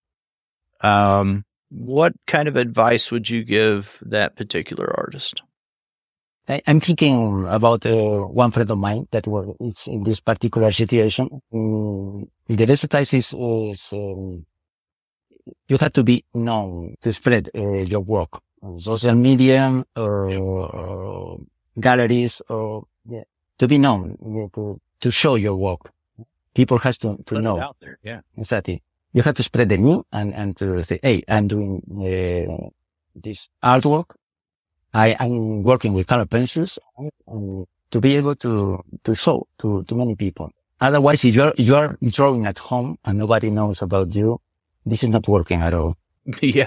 um, 0.80 1.44
what 1.70 2.12
kind 2.26 2.46
of 2.46 2.56
advice 2.56 3.10
would 3.10 3.28
you 3.28 3.42
give 3.42 3.98
that 4.02 4.36
particular 4.36 4.94
artist? 4.96 5.42
I'm 6.46 6.78
thinking 6.78 7.46
about 7.48 7.86
uh, 7.86 8.20
one 8.26 8.50
friend 8.50 8.70
of 8.70 8.76
mine 8.76 9.08
that 9.12 9.26
was 9.26 9.56
it's 9.60 9.86
in 9.86 10.04
this 10.04 10.20
particular 10.20 10.70
situation. 10.72 11.40
Mm, 11.52 12.28
the 12.48 12.64
advice 12.64 13.14
is, 13.14 13.32
is 13.32 13.92
um, 13.94 14.44
you 15.68 15.78
have 15.78 15.92
to 15.94 16.04
be 16.04 16.24
known 16.34 16.96
to 17.00 17.12
spread 17.14 17.48
uh, 17.56 17.78
your 17.78 18.00
work 18.00 18.42
social 18.78 19.14
media 19.14 19.84
or, 19.96 20.30
or 20.34 21.40
galleries 21.80 22.42
or 22.48 22.86
yeah, 23.08 23.24
to 23.58 23.68
be 23.68 23.78
known, 23.78 24.16
to, 24.54 24.80
to 25.00 25.10
show 25.10 25.34
your 25.34 25.56
work. 25.56 25.92
People 26.54 26.78
has 26.78 26.98
to, 26.98 27.18
to 27.26 27.40
know. 27.40 27.58
out 27.58 27.76
there. 27.80 27.98
Yeah. 28.02 28.20
Exactly. 28.36 28.82
You 29.12 29.22
have 29.22 29.34
to 29.34 29.42
spread 29.42 29.68
the 29.68 29.76
news 29.76 30.04
and, 30.12 30.34
and 30.34 30.56
to 30.56 30.82
say, 30.84 31.00
Hey, 31.02 31.22
I'm 31.28 31.48
doing 31.48 31.82
uh, 31.90 32.68
this 33.14 33.48
artwork. 33.62 34.14
I 34.92 35.16
am 35.18 35.62
working 35.64 35.92
with 35.92 36.06
color 36.06 36.26
pencils 36.26 36.78
and 37.26 37.66
to 37.90 38.00
be 38.00 38.16
able 38.16 38.36
to, 38.36 38.82
to 39.02 39.14
show 39.14 39.46
to, 39.58 39.82
to 39.84 39.94
many 39.94 40.14
people. 40.14 40.50
Otherwise, 40.80 41.24
if 41.24 41.34
you're, 41.34 41.54
you're 41.56 41.96
drawing 42.08 42.46
at 42.46 42.58
home 42.58 42.98
and 43.04 43.18
nobody 43.18 43.50
knows 43.50 43.82
about 43.82 44.14
you, 44.14 44.40
this 44.86 45.02
is 45.02 45.08
not 45.08 45.26
working 45.26 45.60
at 45.62 45.74
all. 45.74 45.96
yeah. 46.40 46.66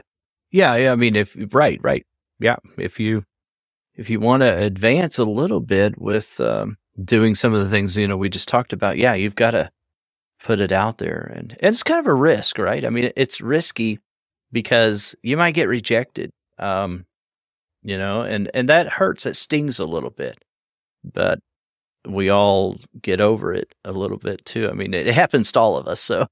Yeah, 0.51 0.75
yeah. 0.75 0.91
I 0.91 0.95
mean, 0.95 1.15
if 1.15 1.35
right, 1.53 1.79
right, 1.83 2.05
yeah, 2.39 2.57
if 2.77 2.99
you 2.99 3.23
if 3.95 4.09
you 4.09 4.19
want 4.19 4.41
to 4.41 4.63
advance 4.63 5.17
a 5.17 5.25
little 5.25 5.59
bit 5.59 5.99
with 5.99 6.39
um, 6.39 6.77
doing 7.03 7.35
some 7.35 7.53
of 7.53 7.59
the 7.59 7.67
things 7.67 7.97
you 7.97 8.07
know 8.07 8.17
we 8.17 8.29
just 8.29 8.47
talked 8.47 8.73
about, 8.73 8.97
yeah, 8.97 9.13
you've 9.13 9.35
got 9.35 9.51
to 9.51 9.69
put 10.43 10.59
it 10.59 10.71
out 10.71 10.97
there, 10.99 11.31
and, 11.35 11.51
and 11.59 11.73
it's 11.73 11.83
kind 11.83 11.99
of 11.99 12.07
a 12.07 12.13
risk, 12.13 12.57
right? 12.59 12.85
I 12.85 12.89
mean, 12.89 13.11
it's 13.15 13.41
risky 13.41 13.99
because 14.51 15.15
you 15.23 15.37
might 15.37 15.55
get 15.55 15.67
rejected, 15.67 16.31
um, 16.59 17.05
you 17.83 17.97
know, 17.97 18.21
and 18.21 18.49
and 18.53 18.69
that 18.69 18.87
hurts, 18.89 19.25
it 19.25 19.35
stings 19.35 19.79
a 19.79 19.85
little 19.85 20.11
bit, 20.11 20.37
but 21.03 21.39
we 22.07 22.29
all 22.29 22.77
get 23.01 23.21
over 23.21 23.53
it 23.53 23.73
a 23.85 23.91
little 23.91 24.17
bit 24.17 24.45
too. 24.45 24.69
I 24.69 24.73
mean, 24.73 24.93
it 24.93 25.07
happens 25.07 25.51
to 25.53 25.59
all 25.59 25.77
of 25.77 25.87
us, 25.87 26.01
so 26.01 26.27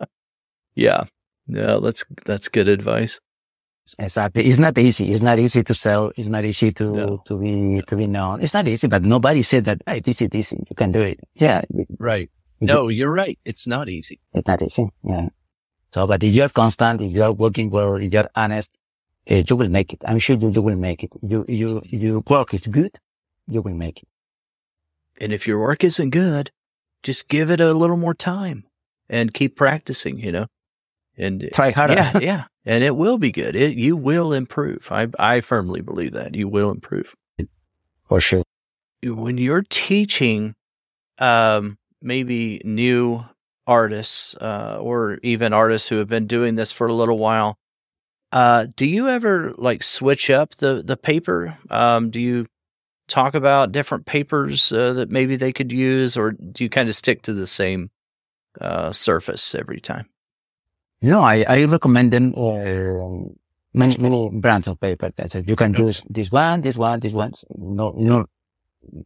yeah. 0.74 1.04
Yeah, 1.54 1.78
that's 1.82 2.04
that's 2.24 2.48
good 2.48 2.68
advice. 2.68 3.20
Exactly. 3.98 4.44
It's 4.44 4.58
not 4.58 4.78
easy. 4.78 5.12
It's 5.12 5.22
not 5.22 5.38
easy 5.38 5.62
to 5.64 5.74
sell. 5.74 6.12
It's 6.16 6.28
not 6.28 6.44
easy 6.44 6.72
to, 6.72 6.84
no. 6.94 7.22
to 7.26 7.36
be, 7.36 7.82
to 7.88 7.96
be 7.96 8.06
known. 8.06 8.40
It's 8.40 8.54
not 8.54 8.68
easy, 8.68 8.86
but 8.86 9.02
nobody 9.02 9.42
said 9.42 9.64
that, 9.64 9.82
hey, 9.86 9.98
this 10.00 10.22
is 10.22 10.28
easy. 10.32 10.64
You 10.70 10.76
can 10.76 10.92
do 10.92 11.00
it. 11.00 11.18
Yeah. 11.34 11.62
Right. 11.98 12.30
No, 12.60 12.86
you're 12.88 13.12
right. 13.12 13.38
It's 13.44 13.66
not 13.66 13.88
easy. 13.88 14.20
It's 14.32 14.46
not 14.46 14.62
easy. 14.62 14.86
Yeah. 15.02 15.30
So, 15.92 16.06
but 16.06 16.22
if 16.22 16.32
you're 16.32 16.48
constant, 16.48 17.00
if 17.00 17.10
you're 17.10 17.32
working 17.32 17.70
well, 17.70 17.96
if 17.96 18.12
you're 18.12 18.30
honest, 18.36 18.78
uh, 19.28 19.42
you 19.46 19.56
will 19.56 19.68
make 19.68 19.92
it. 19.92 20.00
I'm 20.06 20.20
sure 20.20 20.36
you, 20.36 20.50
you 20.50 20.62
will 20.62 20.76
make 20.76 21.02
it. 21.02 21.10
You, 21.20 21.44
you, 21.48 21.82
your 21.84 22.20
work 22.20 22.54
is 22.54 22.68
good. 22.68 22.98
You 23.48 23.62
will 23.62 23.74
make 23.74 23.98
it. 23.98 24.08
And 25.20 25.32
if 25.32 25.46
your 25.46 25.58
work 25.58 25.82
isn't 25.82 26.10
good, 26.10 26.52
just 27.02 27.28
give 27.28 27.50
it 27.50 27.60
a 27.60 27.74
little 27.74 27.96
more 27.96 28.14
time 28.14 28.64
and 29.08 29.34
keep 29.34 29.56
practicing, 29.56 30.18
you 30.20 30.30
know, 30.30 30.46
and 31.22 31.48
try 31.52 31.70
harder. 31.70 31.94
Yeah. 31.94 32.18
Yeah. 32.20 32.44
And 32.64 32.84
it 32.84 32.94
will 32.94 33.18
be 33.18 33.32
good. 33.32 33.56
It, 33.56 33.76
you 33.76 33.96
will 33.96 34.32
improve. 34.32 34.88
I, 34.92 35.08
I 35.18 35.40
firmly 35.40 35.80
believe 35.80 36.12
that 36.12 36.34
you 36.34 36.46
will 36.46 36.70
improve. 36.70 37.14
For 38.08 38.20
sure. 38.20 38.44
When 39.02 39.36
you're 39.36 39.64
teaching, 39.68 40.54
um, 41.18 41.78
maybe 42.00 42.60
new 42.64 43.24
artists, 43.66 44.36
uh, 44.36 44.78
or 44.80 45.18
even 45.22 45.52
artists 45.52 45.88
who 45.88 45.96
have 45.96 46.08
been 46.08 46.28
doing 46.28 46.54
this 46.54 46.70
for 46.70 46.86
a 46.86 46.92
little 46.92 47.18
while, 47.18 47.56
uh, 48.30 48.66
do 48.76 48.86
you 48.86 49.08
ever 49.08 49.52
like 49.58 49.82
switch 49.82 50.30
up 50.30 50.54
the, 50.56 50.82
the 50.84 50.96
paper? 50.96 51.58
Um, 51.68 52.10
do 52.10 52.20
you 52.20 52.46
talk 53.08 53.34
about 53.34 53.72
different 53.72 54.06
papers 54.06 54.72
uh, 54.72 54.92
that 54.94 55.10
maybe 55.10 55.36
they 55.36 55.52
could 55.52 55.72
use, 55.72 56.16
or 56.16 56.32
do 56.32 56.64
you 56.64 56.70
kind 56.70 56.88
of 56.88 56.94
stick 56.94 57.22
to 57.22 57.32
the 57.32 57.46
same 57.46 57.90
uh, 58.60 58.92
surface 58.92 59.54
every 59.54 59.80
time? 59.80 60.06
No, 61.02 61.20
I, 61.22 61.44
I 61.48 61.64
recommend 61.64 62.12
them 62.12 62.32
uh, 62.36 63.28
many 63.74 63.98
many 63.98 64.30
brands 64.32 64.68
of 64.68 64.80
paper. 64.80 65.10
That 65.16 65.34
you 65.48 65.56
can 65.56 65.74
okay. 65.74 65.82
use 65.82 66.02
this 66.08 66.30
one, 66.30 66.62
this 66.62 66.78
one, 66.78 67.00
this 67.00 67.12
one. 67.12 67.32
No, 67.56 67.92
no, 67.96 68.26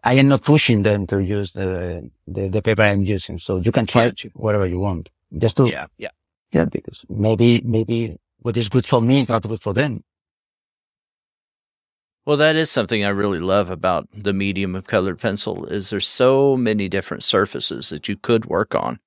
I 0.04 0.14
am 0.14 0.28
not 0.28 0.42
pushing 0.42 0.82
them 0.82 1.06
to 1.06 1.22
use 1.22 1.52
the 1.52 2.10
the, 2.26 2.48
the 2.48 2.60
paper 2.60 2.82
I'm 2.82 3.02
using. 3.02 3.38
So 3.38 3.58
you 3.58 3.72
can 3.72 3.86
try 3.86 4.04
yeah. 4.06 4.30
whatever 4.34 4.66
you 4.66 4.78
want. 4.78 5.08
Just 5.38 5.56
to 5.56 5.68
yeah 5.68 5.86
yeah 5.96 6.10
yeah 6.52 6.66
because 6.66 7.06
maybe 7.08 7.62
maybe 7.64 8.18
what 8.40 8.56
is 8.58 8.68
good 8.68 8.84
for 8.84 9.00
me 9.00 9.22
is 9.22 9.28
not 9.28 9.42
good 9.42 9.62
for 9.62 9.72
them. 9.72 10.04
Well, 12.26 12.36
that 12.38 12.56
is 12.56 12.70
something 12.70 13.04
I 13.04 13.08
really 13.08 13.38
love 13.38 13.70
about 13.70 14.08
the 14.12 14.32
medium 14.32 14.74
of 14.74 14.88
colored 14.88 15.20
pencil 15.20 15.64
is 15.66 15.90
there's 15.90 16.08
so 16.08 16.56
many 16.56 16.88
different 16.88 17.22
surfaces 17.22 17.88
that 17.90 18.08
you 18.08 18.16
could 18.16 18.46
work 18.46 18.74
on 18.74 18.98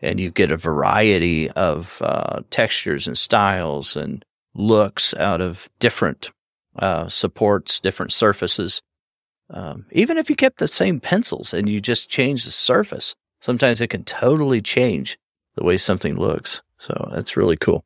and 0.00 0.20
you 0.20 0.30
get 0.30 0.50
a 0.50 0.56
variety 0.56 1.50
of 1.50 2.00
uh, 2.02 2.40
textures 2.50 3.06
and 3.06 3.18
styles 3.18 3.96
and 3.96 4.24
looks 4.54 5.14
out 5.14 5.40
of 5.40 5.68
different 5.78 6.30
uh, 6.76 7.08
supports, 7.08 7.80
different 7.80 8.12
surfaces. 8.12 8.82
Um, 9.50 9.86
even 9.92 10.18
if 10.18 10.28
you 10.28 10.36
kept 10.36 10.58
the 10.58 10.68
same 10.68 11.00
pencils 11.00 11.54
and 11.54 11.68
you 11.68 11.80
just 11.80 12.08
change 12.08 12.44
the 12.44 12.50
surface, 12.50 13.14
sometimes 13.40 13.80
it 13.80 13.88
can 13.88 14.04
totally 14.04 14.60
change 14.60 15.18
the 15.56 15.64
way 15.64 15.76
something 15.76 16.16
looks. 16.16 16.62
So 16.78 17.10
that's 17.12 17.36
really 17.36 17.56
cool. 17.56 17.84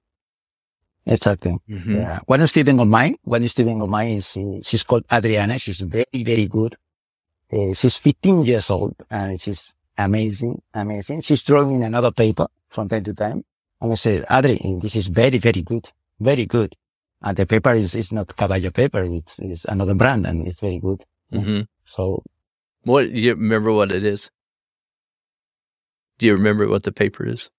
Exactly. 1.06 1.58
Mm-hmm. 1.68 1.96
Yeah. 1.96 2.20
One 2.26 2.46
student 2.46 2.80
of 2.80 2.86
mine, 2.86 3.16
one 3.22 3.46
student 3.48 3.82
of 3.82 3.88
mine 3.88 4.08
is, 4.08 4.36
she's 4.62 4.82
called 4.82 5.04
Adriana. 5.12 5.58
She's 5.58 5.80
very, 5.80 6.06
very 6.12 6.46
good. 6.46 6.76
Uh, 7.52 7.74
she's 7.74 7.96
15 7.96 8.44
years 8.44 8.70
old 8.70 8.94
and 9.10 9.40
she's 9.40 9.74
amazing, 9.98 10.62
amazing. 10.74 11.20
She's 11.20 11.42
drawing 11.42 11.82
another 11.82 12.10
paper 12.10 12.46
from 12.68 12.88
time 12.88 13.04
to 13.04 13.14
time. 13.14 13.44
And 13.80 13.92
I 13.92 13.94
said, 13.94 14.26
Adri, 14.28 14.80
this 14.80 14.96
is 14.96 15.08
very, 15.08 15.38
very 15.38 15.62
good, 15.62 15.90
very 16.20 16.46
good. 16.46 16.76
And 17.20 17.36
the 17.36 17.46
paper 17.46 17.74
is, 17.74 17.94
is 17.94 18.12
not 18.12 18.36
Caballo 18.36 18.70
paper. 18.70 19.02
It's, 19.04 19.38
it's 19.38 19.64
another 19.64 19.94
brand 19.94 20.26
and 20.26 20.46
it's 20.46 20.60
very 20.60 20.78
good. 20.78 21.04
Mm-hmm. 21.32 21.62
So. 21.84 22.22
What, 22.84 23.12
do 23.12 23.20
you 23.20 23.34
remember 23.34 23.72
what 23.72 23.92
it 23.92 24.04
is? 24.04 24.30
Do 26.18 26.26
you 26.26 26.34
remember 26.34 26.68
what 26.68 26.82
the 26.82 26.92
paper 26.92 27.26
is? 27.26 27.50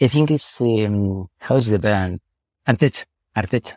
I 0.00 0.08
think 0.08 0.30
it's, 0.30 0.60
um, 0.60 1.28
how's 1.38 1.68
the 1.68 1.78
brand? 1.78 2.20
Artech. 2.66 3.04
Artech. 3.36 3.74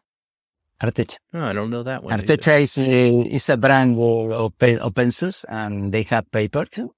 Artech. 0.81 1.17
Oh, 1.33 1.41
I 1.41 1.53
don't 1.53 1.69
know 1.69 1.83
that 1.83 2.03
one. 2.03 2.19
Artech 2.19 2.61
is, 2.61 2.77
uh, 2.77 2.81
is 2.81 3.49
a 3.49 3.57
brand 3.57 3.99
of, 3.99 4.53
of 4.61 4.95
pencils 4.95 5.45
and 5.47 5.91
they 5.91 6.03
have 6.03 6.31
paper 6.31 6.65
too. 6.65 6.93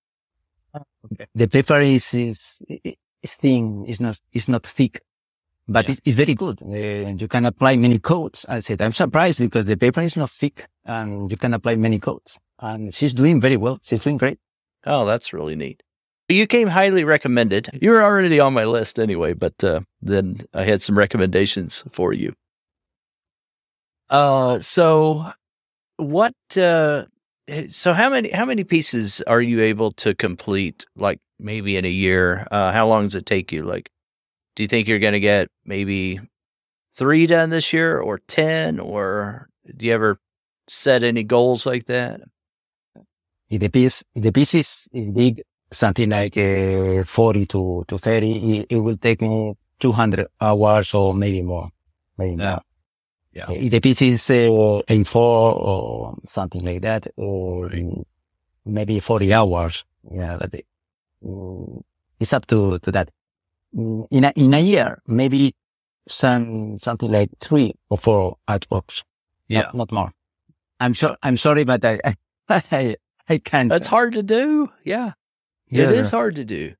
Okay. 0.75 1.25
The 1.33 1.47
paper 1.47 1.79
is, 1.81 2.13
is, 2.13 2.61
is 3.21 3.35
thin, 3.35 3.85
is 3.85 3.99
not, 3.99 4.19
is 4.31 4.47
not 4.47 4.65
thick, 4.65 5.01
but 5.67 5.85
yeah. 5.85 5.91
it's, 5.91 6.01
it's, 6.05 6.15
very 6.15 6.35
good. 6.35 6.61
Uh, 6.61 7.09
you 7.17 7.27
can 7.27 7.45
apply 7.45 7.75
many 7.75 7.99
coats. 7.99 8.45
I 8.47 8.59
said, 8.59 8.81
I'm 8.81 8.93
surprised 8.93 9.39
because 9.39 9.65
the 9.65 9.77
paper 9.77 10.01
is 10.01 10.17
not 10.17 10.29
thick 10.29 10.67
and 10.85 11.29
you 11.31 11.37
can 11.37 11.53
apply 11.53 11.75
many 11.75 11.99
coats 11.99 12.37
and 12.59 12.93
she's 12.93 13.13
doing 13.13 13.39
very 13.39 13.57
well. 13.57 13.79
She's 13.83 14.03
doing 14.03 14.17
great. 14.17 14.39
Oh, 14.85 15.05
that's 15.05 15.33
really 15.33 15.55
neat. 15.55 15.83
You 16.29 16.45
came 16.45 16.67
highly 16.67 17.03
recommended. 17.03 17.69
You 17.81 17.89
were 17.89 18.03
already 18.03 18.39
on 18.39 18.53
my 18.53 18.63
list 18.63 18.99
anyway, 18.99 19.33
but 19.33 19.63
uh, 19.63 19.81
then 20.01 20.41
I 20.53 20.63
had 20.63 20.81
some 20.81 20.97
recommendations 20.97 21.83
for 21.91 22.13
you. 22.13 22.35
Uh, 24.09 24.59
so 24.59 25.31
what? 25.97 26.35
Uh, 26.55 27.05
so 27.69 27.93
how 27.93 28.09
many 28.09 28.29
how 28.29 28.45
many 28.45 28.63
pieces 28.63 29.21
are 29.27 29.41
you 29.41 29.61
able 29.61 29.91
to 29.93 30.15
complete? 30.15 30.85
Like 30.95 31.19
maybe 31.39 31.77
in 31.77 31.85
a 31.85 31.89
year? 31.89 32.47
Uh, 32.51 32.71
how 32.71 32.87
long 32.87 33.03
does 33.03 33.15
it 33.15 33.25
take 33.25 33.51
you? 33.51 33.63
Like, 33.63 33.89
do 34.55 34.63
you 34.63 34.67
think 34.67 34.87
you're 34.87 34.99
going 34.99 35.13
to 35.13 35.19
get 35.19 35.49
maybe 35.65 36.19
three 36.93 37.27
done 37.27 37.49
this 37.49 37.71
year, 37.73 37.99
or 37.99 38.19
ten, 38.27 38.79
or 38.79 39.49
do 39.75 39.85
you 39.85 39.93
ever 39.93 40.19
set 40.67 41.03
any 41.03 41.23
goals 41.23 41.65
like 41.65 41.85
that? 41.85 42.21
If 43.49 43.61
the 43.61 43.69
piece, 43.69 44.03
if 44.13 44.23
the 44.23 44.31
piece 44.31 44.53
is, 44.53 44.87
is 44.93 45.09
big, 45.09 45.41
something 45.71 46.09
like 46.09 46.37
uh, 46.37 47.03
40 47.03 47.45
to, 47.47 47.85
to 47.87 47.97
30. 47.97 48.59
It, 48.59 48.67
it, 48.69 48.77
will 48.77 48.97
take 48.97 49.21
me 49.21 49.55
200 49.79 50.27
hours 50.41 50.93
or 50.93 51.13
maybe 51.13 51.41
more. 51.41 51.69
Maybe 52.17 52.35
yeah. 52.35 52.51
more. 52.51 52.59
Yeah. 53.39 53.51
If 53.51 53.71
the 53.71 53.79
piece 53.79 54.01
is 54.01 54.29
uh, 54.29 54.81
in 54.87 55.03
four 55.05 55.53
or 55.53 56.17
something 56.27 56.63
like 56.63 56.81
that, 56.81 57.07
or 57.15 57.71
in 57.71 58.05
maybe 58.65 58.99
40 58.99 59.33
hours. 59.33 59.85
Yeah. 60.11 60.37
But 60.39 60.53
it, 60.53 60.65
mm, 61.23 61.81
it's 62.19 62.33
up 62.33 62.47
to, 62.47 62.79
to 62.79 62.91
that. 62.91 63.09
Mm, 63.75 64.07
in 64.11 64.23
a, 64.25 64.33
in 64.35 64.53
a 64.53 64.59
year, 64.59 65.01
maybe 65.07 65.55
some, 66.07 66.79
something 66.79 67.11
like 67.11 67.29
three 67.39 67.75
or 67.89 67.97
four 67.97 68.37
artworks. 68.47 69.03
Yeah. 69.47 69.61
Not, 69.61 69.75
not 69.75 69.91
more. 69.91 70.11
I'm 70.79 70.93
sure, 70.93 71.15
I'm 71.23 71.37
sorry, 71.37 71.63
but 71.63 71.83
I, 71.85 71.99
I, 72.49 72.95
I 73.29 73.37
can't. 73.37 73.69
That's 73.69 73.87
hard 73.87 74.13
to 74.13 74.23
do. 74.23 74.69
Yeah. 74.83 75.13
Yeah. 75.69 75.89
It 75.89 75.95
is 75.95 76.11
hard 76.11 76.35
to 76.35 76.45
do. 76.45 76.73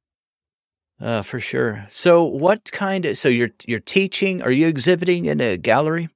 Uh, 0.99 1.21
for 1.21 1.39
sure. 1.39 1.85
So 1.89 2.23
what 2.25 2.71
kind 2.73 3.05
of 3.05 3.17
so 3.17 3.29
you're 3.29 3.51
you're 3.65 3.79
teaching, 3.79 4.41
are 4.41 4.51
you 4.51 4.67
exhibiting 4.67 5.25
in 5.25 5.39
a 5.39 5.55
gallery? 5.55 6.09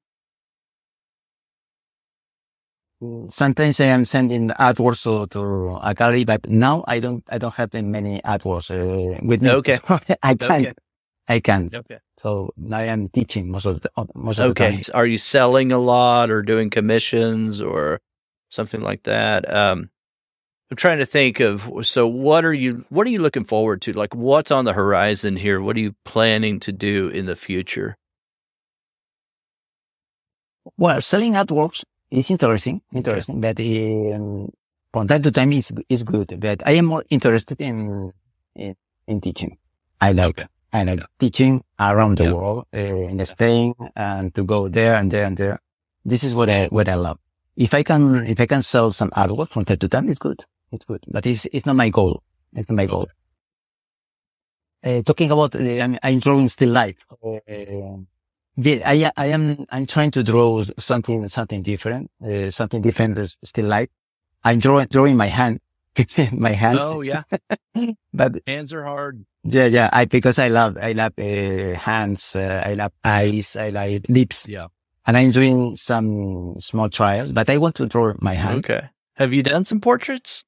Sometimes 3.29 3.79
I 3.79 3.85
am 3.85 4.05
sending 4.05 4.49
artworks 4.49 5.03
to, 5.03 5.27
to 5.27 5.79
a 5.81 5.93
gallery, 5.93 6.23
but 6.25 6.49
now 6.49 6.83
I 6.87 6.99
don't 6.99 7.23
I 7.29 7.37
don't 7.37 7.53
have 7.53 7.73
many 7.73 8.21
artworks 8.21 8.69
uh, 8.71 9.19
with 9.23 9.41
me. 9.41 9.51
Okay. 9.51 9.77
So 9.87 9.99
I 10.21 10.35
can 10.35 10.51
okay. 10.51 10.73
I 11.27 11.39
can. 11.39 11.69
Okay. 11.73 11.99
So 12.17 12.53
now 12.57 12.77
I 12.77 12.83
am 12.83 13.09
teaching 13.09 13.49
most 13.49 13.65
of 13.65 13.81
the 13.81 13.91
most 14.15 14.39
of 14.39 14.51
okay. 14.51 14.65
the 14.65 14.71
time. 14.71 14.79
Okay. 14.79 14.91
Are 14.93 15.05
you 15.05 15.17
selling 15.17 15.71
a 15.71 15.77
lot 15.77 16.31
or 16.31 16.41
doing 16.41 16.69
commissions 16.69 17.61
or 17.61 18.01
something 18.49 18.81
like 18.81 19.03
that? 19.03 19.51
Um 19.51 19.89
I'm 20.71 20.77
trying 20.77 20.99
to 20.99 21.05
think 21.05 21.39
of 21.39 21.69
so 21.83 22.07
what 22.07 22.45
are 22.45 22.53
you 22.53 22.85
what 22.89 23.05
are 23.07 23.11
you 23.11 23.19
looking 23.19 23.45
forward 23.45 23.81
to? 23.83 23.93
Like 23.93 24.15
what's 24.15 24.51
on 24.51 24.65
the 24.65 24.73
horizon 24.73 25.35
here? 25.35 25.61
What 25.61 25.75
are 25.75 25.81
you 25.81 25.95
planning 26.05 26.59
to 26.61 26.71
do 26.71 27.09
in 27.09 27.25
the 27.25 27.35
future? 27.35 27.97
Well, 30.77 31.01
selling 31.01 31.33
artworks 31.33 31.83
is 32.19 32.32
interesting, 32.32 32.82
interesting, 32.93 33.43
okay. 33.43 33.54
but 33.54 34.15
um, 34.15 34.49
from 34.91 35.08
time 35.08 35.21
to 35.21 35.32
time 35.32 35.52
it's, 35.54 35.71
is 35.89 36.04
good. 36.04 36.39
But 36.39 36.65
I 36.65 36.73
am 36.73 36.86
more 36.86 37.04
interested 37.10 37.60
in 37.60 38.12
in, 38.56 38.76
in 39.08 39.21
teaching. 39.21 39.58
I 39.99 40.12
like 40.12 40.39
okay. 40.39 40.47
I 40.71 40.84
like 40.84 41.04
teaching 41.19 41.63
around 41.80 42.17
the 42.17 42.34
world, 42.36 42.65
uh, 42.73 42.80
in 42.80 43.23
Spain, 43.26 43.73
and 43.95 44.34
to 44.36 44.43
go 44.43 44.67
there 44.67 44.95
and 44.95 45.12
there 45.12 45.26
and 45.26 45.38
there. 45.38 45.60
This 46.06 46.23
is 46.23 46.34
what 46.34 46.49
I 46.49 46.67
what 46.67 46.89
I 46.89 46.95
love. 46.95 47.19
If 47.56 47.73
I 47.73 47.84
can 47.84 48.26
if 48.26 48.39
I 48.39 48.45
can 48.45 48.62
sell 48.62 48.91
some 48.91 49.12
artwork 49.12 49.49
from 49.49 49.65
time 49.65 49.78
to 49.78 49.88
time, 49.88 50.10
it's 50.10 50.19
good. 50.19 50.43
It's 50.73 50.86
good, 50.86 51.04
but 51.08 51.26
it's, 51.28 51.45
it's 51.54 51.67
not 51.67 51.76
my 51.76 51.89
goal. 51.89 52.23
It's 52.56 52.67
not 52.67 52.76
my 52.76 52.88
goal. 52.88 53.08
Uh, 54.84 55.04
talking 55.04 55.30
about, 55.30 55.56
uh, 55.56 55.60
I'm, 55.60 55.99
I'm, 56.02 56.19
drawing 56.19 56.49
still 56.49 56.69
life. 56.69 57.06
Uh, 57.23 57.97
I, 58.57 59.11
I 59.17 59.25
am, 59.27 59.65
I'm 59.69 59.85
trying 59.85 60.11
to 60.11 60.23
draw 60.23 60.63
something, 60.77 61.27
something 61.29 61.63
different, 61.63 62.11
uh, 62.23 62.51
something 62.51 62.81
different 62.81 63.17
is 63.17 63.37
still 63.43 63.65
life. 63.65 63.89
I'm 64.43 64.59
drawing, 64.59 64.87
drawing 64.87 65.17
my 65.17 65.27
hand, 65.27 65.59
my 66.31 66.51
hand. 66.51 66.77
Oh, 66.79 67.01
yeah. 67.01 67.23
but 68.13 68.35
hands 68.45 68.73
are 68.73 68.83
hard. 68.83 69.25
Yeah. 69.43 69.65
Yeah. 69.65 69.89
I, 69.91 70.05
because 70.05 70.37
I 70.37 70.49
love, 70.49 70.77
I 70.79 70.91
love, 70.91 71.13
uh, 71.17 71.77
hands, 71.79 72.35
uh, 72.35 72.63
I 72.65 72.75
love 72.75 72.91
eyes, 73.03 73.55
I 73.55 73.69
like 73.69 74.05
lips. 74.07 74.47
Yeah. 74.47 74.67
And 75.05 75.17
I'm 75.17 75.31
doing 75.31 75.75
some 75.75 76.55
small 76.59 76.89
trials, 76.89 77.31
but 77.31 77.49
I 77.49 77.57
want 77.57 77.75
to 77.75 77.87
draw 77.87 78.13
my 78.19 78.33
hand. 78.35 78.59
Okay. 78.59 78.89
Have 79.15 79.33
you 79.33 79.43
done 79.43 79.65
some 79.65 79.81
portraits? 79.81 80.45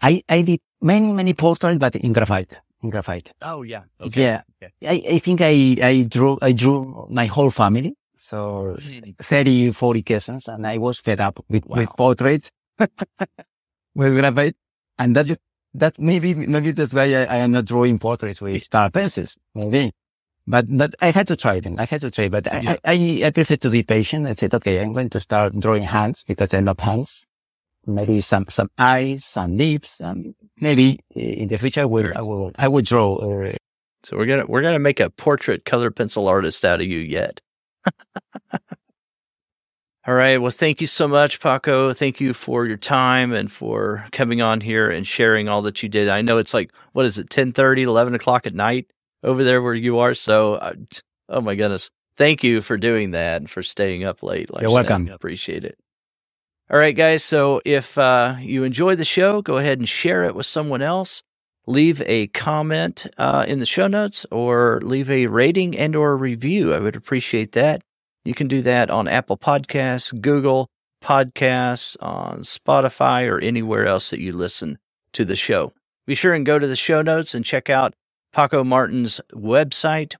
I, 0.00 0.22
I 0.28 0.42
did 0.42 0.60
many, 0.80 1.12
many 1.12 1.34
posters, 1.34 1.76
but 1.78 1.96
in 1.96 2.12
graphite, 2.12 2.60
in 2.82 2.90
graphite. 2.90 3.32
Oh, 3.42 3.62
yeah. 3.62 3.82
Okay. 4.00 4.22
Yeah. 4.22 4.42
I, 4.62 5.02
I 5.10 5.18
think 5.18 5.40
I, 5.40 5.76
I 5.82 6.06
drew, 6.08 6.38
I 6.42 6.52
drew 6.52 7.06
my 7.10 7.26
whole 7.26 7.50
family. 7.50 7.94
So 8.16 8.76
30, 9.20 9.72
40 9.72 10.02
cousins 10.02 10.48
and 10.48 10.66
I 10.66 10.78
was 10.78 10.98
fed 10.98 11.20
up 11.20 11.44
with, 11.48 11.66
wow. 11.66 11.78
with 11.78 11.90
portraits. 11.96 12.50
with 12.78 14.14
graphite. 14.14 14.56
And 14.98 15.14
that, 15.14 15.38
that 15.74 15.98
maybe, 15.98 16.34
maybe 16.34 16.72
that's 16.72 16.94
why 16.94 17.04
I, 17.14 17.24
I 17.24 17.36
am 17.36 17.52
not 17.52 17.64
drawing 17.64 17.98
portraits 17.98 18.40
with 18.40 18.62
star 18.62 18.90
pencils. 18.90 19.38
Maybe. 19.54 19.92
But 20.48 20.66
that 20.78 20.94
I 21.00 21.10
had 21.10 21.28
to 21.28 21.36
try 21.36 21.60
them. 21.60 21.76
I 21.78 21.84
had 21.84 22.00
to 22.00 22.10
try, 22.10 22.30
but 22.30 22.46
yeah. 22.46 22.76
I, 22.82 23.22
I, 23.22 23.26
I 23.26 23.30
prefer 23.30 23.56
to 23.56 23.70
be 23.70 23.82
patient 23.82 24.26
and 24.26 24.38
said, 24.38 24.54
okay, 24.54 24.80
I'm 24.80 24.94
going 24.94 25.10
to 25.10 25.20
start 25.20 25.54
drawing 25.60 25.82
hands 25.82 26.24
because 26.26 26.54
I 26.54 26.60
love 26.60 26.80
hands. 26.80 27.26
Maybe 27.86 28.20
some, 28.20 28.46
some 28.48 28.70
eyes, 28.78 29.26
some 29.26 29.56
lips, 29.56 30.00
and 30.00 30.34
maybe 30.58 31.00
in 31.14 31.48
the 31.48 31.58
future 31.58 31.82
I 31.82 31.84
will. 31.84 32.12
I 32.16 32.22
will, 32.22 32.52
I 32.56 32.68
will 32.68 32.82
draw. 32.82 33.16
Uh, 33.16 33.52
so 34.04 34.16
we're 34.16 34.26
going 34.26 34.40
to, 34.40 34.46
we're 34.46 34.62
to 34.62 34.78
make 34.78 35.00
a 35.00 35.10
portrait 35.10 35.64
color 35.64 35.90
pencil 35.90 36.28
artist 36.28 36.64
out 36.64 36.80
of 36.80 36.86
you 36.86 36.98
yet. 36.98 37.40
All 40.06 40.14
right. 40.14 40.38
Well, 40.38 40.50
thank 40.50 40.80
you 40.80 40.86
so 40.86 41.06
much, 41.06 41.38
Paco. 41.38 41.92
Thank 41.92 42.18
you 42.18 42.32
for 42.32 42.64
your 42.64 42.78
time 42.78 43.34
and 43.34 43.52
for 43.52 44.06
coming 44.10 44.40
on 44.40 44.62
here 44.62 44.90
and 44.90 45.06
sharing 45.06 45.48
all 45.48 45.60
that 45.62 45.82
you 45.82 45.88
did. 45.90 46.08
I 46.08 46.22
know 46.22 46.38
it's 46.38 46.54
like, 46.54 46.72
what 46.92 47.04
is 47.04 47.18
it, 47.18 47.28
10 47.28 47.52
30, 47.52 47.82
11 47.82 48.14
o'clock 48.14 48.46
at 48.46 48.54
night 48.54 48.86
over 49.22 49.44
there 49.44 49.60
where 49.60 49.74
you 49.74 49.98
are. 49.98 50.14
So, 50.14 50.54
uh, 50.54 50.72
oh 51.28 51.42
my 51.42 51.56
goodness. 51.56 51.90
Thank 52.16 52.42
you 52.42 52.62
for 52.62 52.78
doing 52.78 53.10
that 53.10 53.42
and 53.42 53.50
for 53.50 53.62
staying 53.62 54.04
up 54.04 54.22
late. 54.22 54.52
Like 54.52 54.62
You're 54.62 54.72
welcome. 54.72 55.08
Appreciate 55.08 55.64
it. 55.64 55.78
All 56.70 56.78
right, 56.78 56.96
guys. 56.96 57.22
So 57.22 57.60
if 57.64 57.98
uh, 57.98 58.36
you 58.40 58.64
enjoy 58.64 58.94
the 58.96 59.04
show, 59.04 59.42
go 59.42 59.58
ahead 59.58 59.78
and 59.78 59.88
share 59.88 60.24
it 60.24 60.34
with 60.34 60.46
someone 60.46 60.82
else. 60.82 61.22
Leave 61.68 62.00
a 62.06 62.28
comment 62.28 63.06
uh, 63.18 63.44
in 63.46 63.58
the 63.58 63.66
show 63.66 63.86
notes 63.86 64.24
or 64.30 64.80
leave 64.82 65.10
a 65.10 65.26
rating 65.26 65.76
and 65.76 65.94
or 65.94 66.12
a 66.12 66.16
review. 66.16 66.72
I 66.72 66.78
would 66.78 66.96
appreciate 66.96 67.52
that. 67.52 67.82
You 68.24 68.32
can 68.32 68.48
do 68.48 68.62
that 68.62 68.88
on 68.88 69.06
Apple 69.06 69.36
Podcasts, 69.36 70.18
Google 70.18 70.70
Podcasts, 71.04 71.94
on 72.00 72.38
Spotify, 72.40 73.28
or 73.28 73.38
anywhere 73.40 73.84
else 73.84 74.08
that 74.08 74.20
you 74.20 74.32
listen 74.32 74.78
to 75.12 75.26
the 75.26 75.36
show. 75.36 75.74
Be 76.06 76.14
sure 76.14 76.32
and 76.32 76.46
go 76.46 76.58
to 76.58 76.66
the 76.66 76.74
show 76.74 77.02
notes 77.02 77.34
and 77.34 77.44
check 77.44 77.68
out 77.68 77.92
Paco 78.32 78.64
Martin's 78.64 79.20
website. 79.34 80.14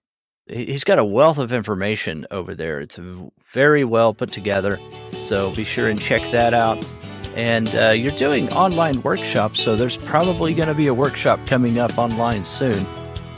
He's 0.49 0.85
got 0.85 0.99
a 0.99 1.05
wealth 1.05 1.39
of 1.39 1.51
information 1.51 2.27
over 2.31 2.55
there. 2.55 2.79
It's 2.79 3.01
very 3.43 3.85
well 3.85 4.13
put 4.13 4.33
together. 4.33 4.79
So 5.19 5.55
be 5.55 5.65
sure 5.65 5.89
and 5.89 5.99
check 5.99 6.21
that 6.31 6.53
out. 6.53 6.87
And 7.35 7.75
uh, 7.75 7.91
you're 7.91 8.12
doing 8.12 8.53
online 8.53 9.03
workshops, 9.03 9.62
so 9.62 9.77
there's 9.77 9.97
probably 9.97 10.55
going 10.55 10.69
to 10.69 10.75
be 10.75 10.88
a 10.88 10.95
workshop 10.95 11.41
coming 11.47 11.79
up 11.79 11.97
online 11.99 12.45
soon. 12.45 12.85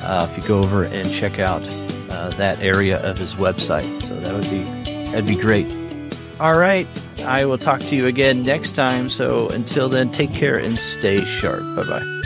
Uh, 0.00 0.26
if 0.30 0.42
you 0.42 0.48
go 0.48 0.60
over 0.60 0.84
and 0.84 1.10
check 1.10 1.38
out 1.38 1.62
uh, 2.10 2.30
that 2.30 2.58
area 2.60 3.02
of 3.02 3.18
his 3.18 3.34
website. 3.34 4.02
So 4.02 4.14
that 4.14 4.32
would 4.32 4.48
be 4.50 4.62
that'd 5.10 5.26
be 5.26 5.36
great. 5.36 5.66
All 6.40 6.56
right, 6.56 6.86
I 7.24 7.44
will 7.44 7.58
talk 7.58 7.80
to 7.80 7.96
you 7.96 8.06
again 8.06 8.42
next 8.42 8.72
time. 8.72 9.08
So 9.08 9.48
until 9.48 9.88
then, 9.88 10.10
take 10.10 10.32
care 10.32 10.58
and 10.58 10.78
stay 10.78 11.22
sharp. 11.24 11.60
Bye 11.76 11.84
bye. 11.84 12.20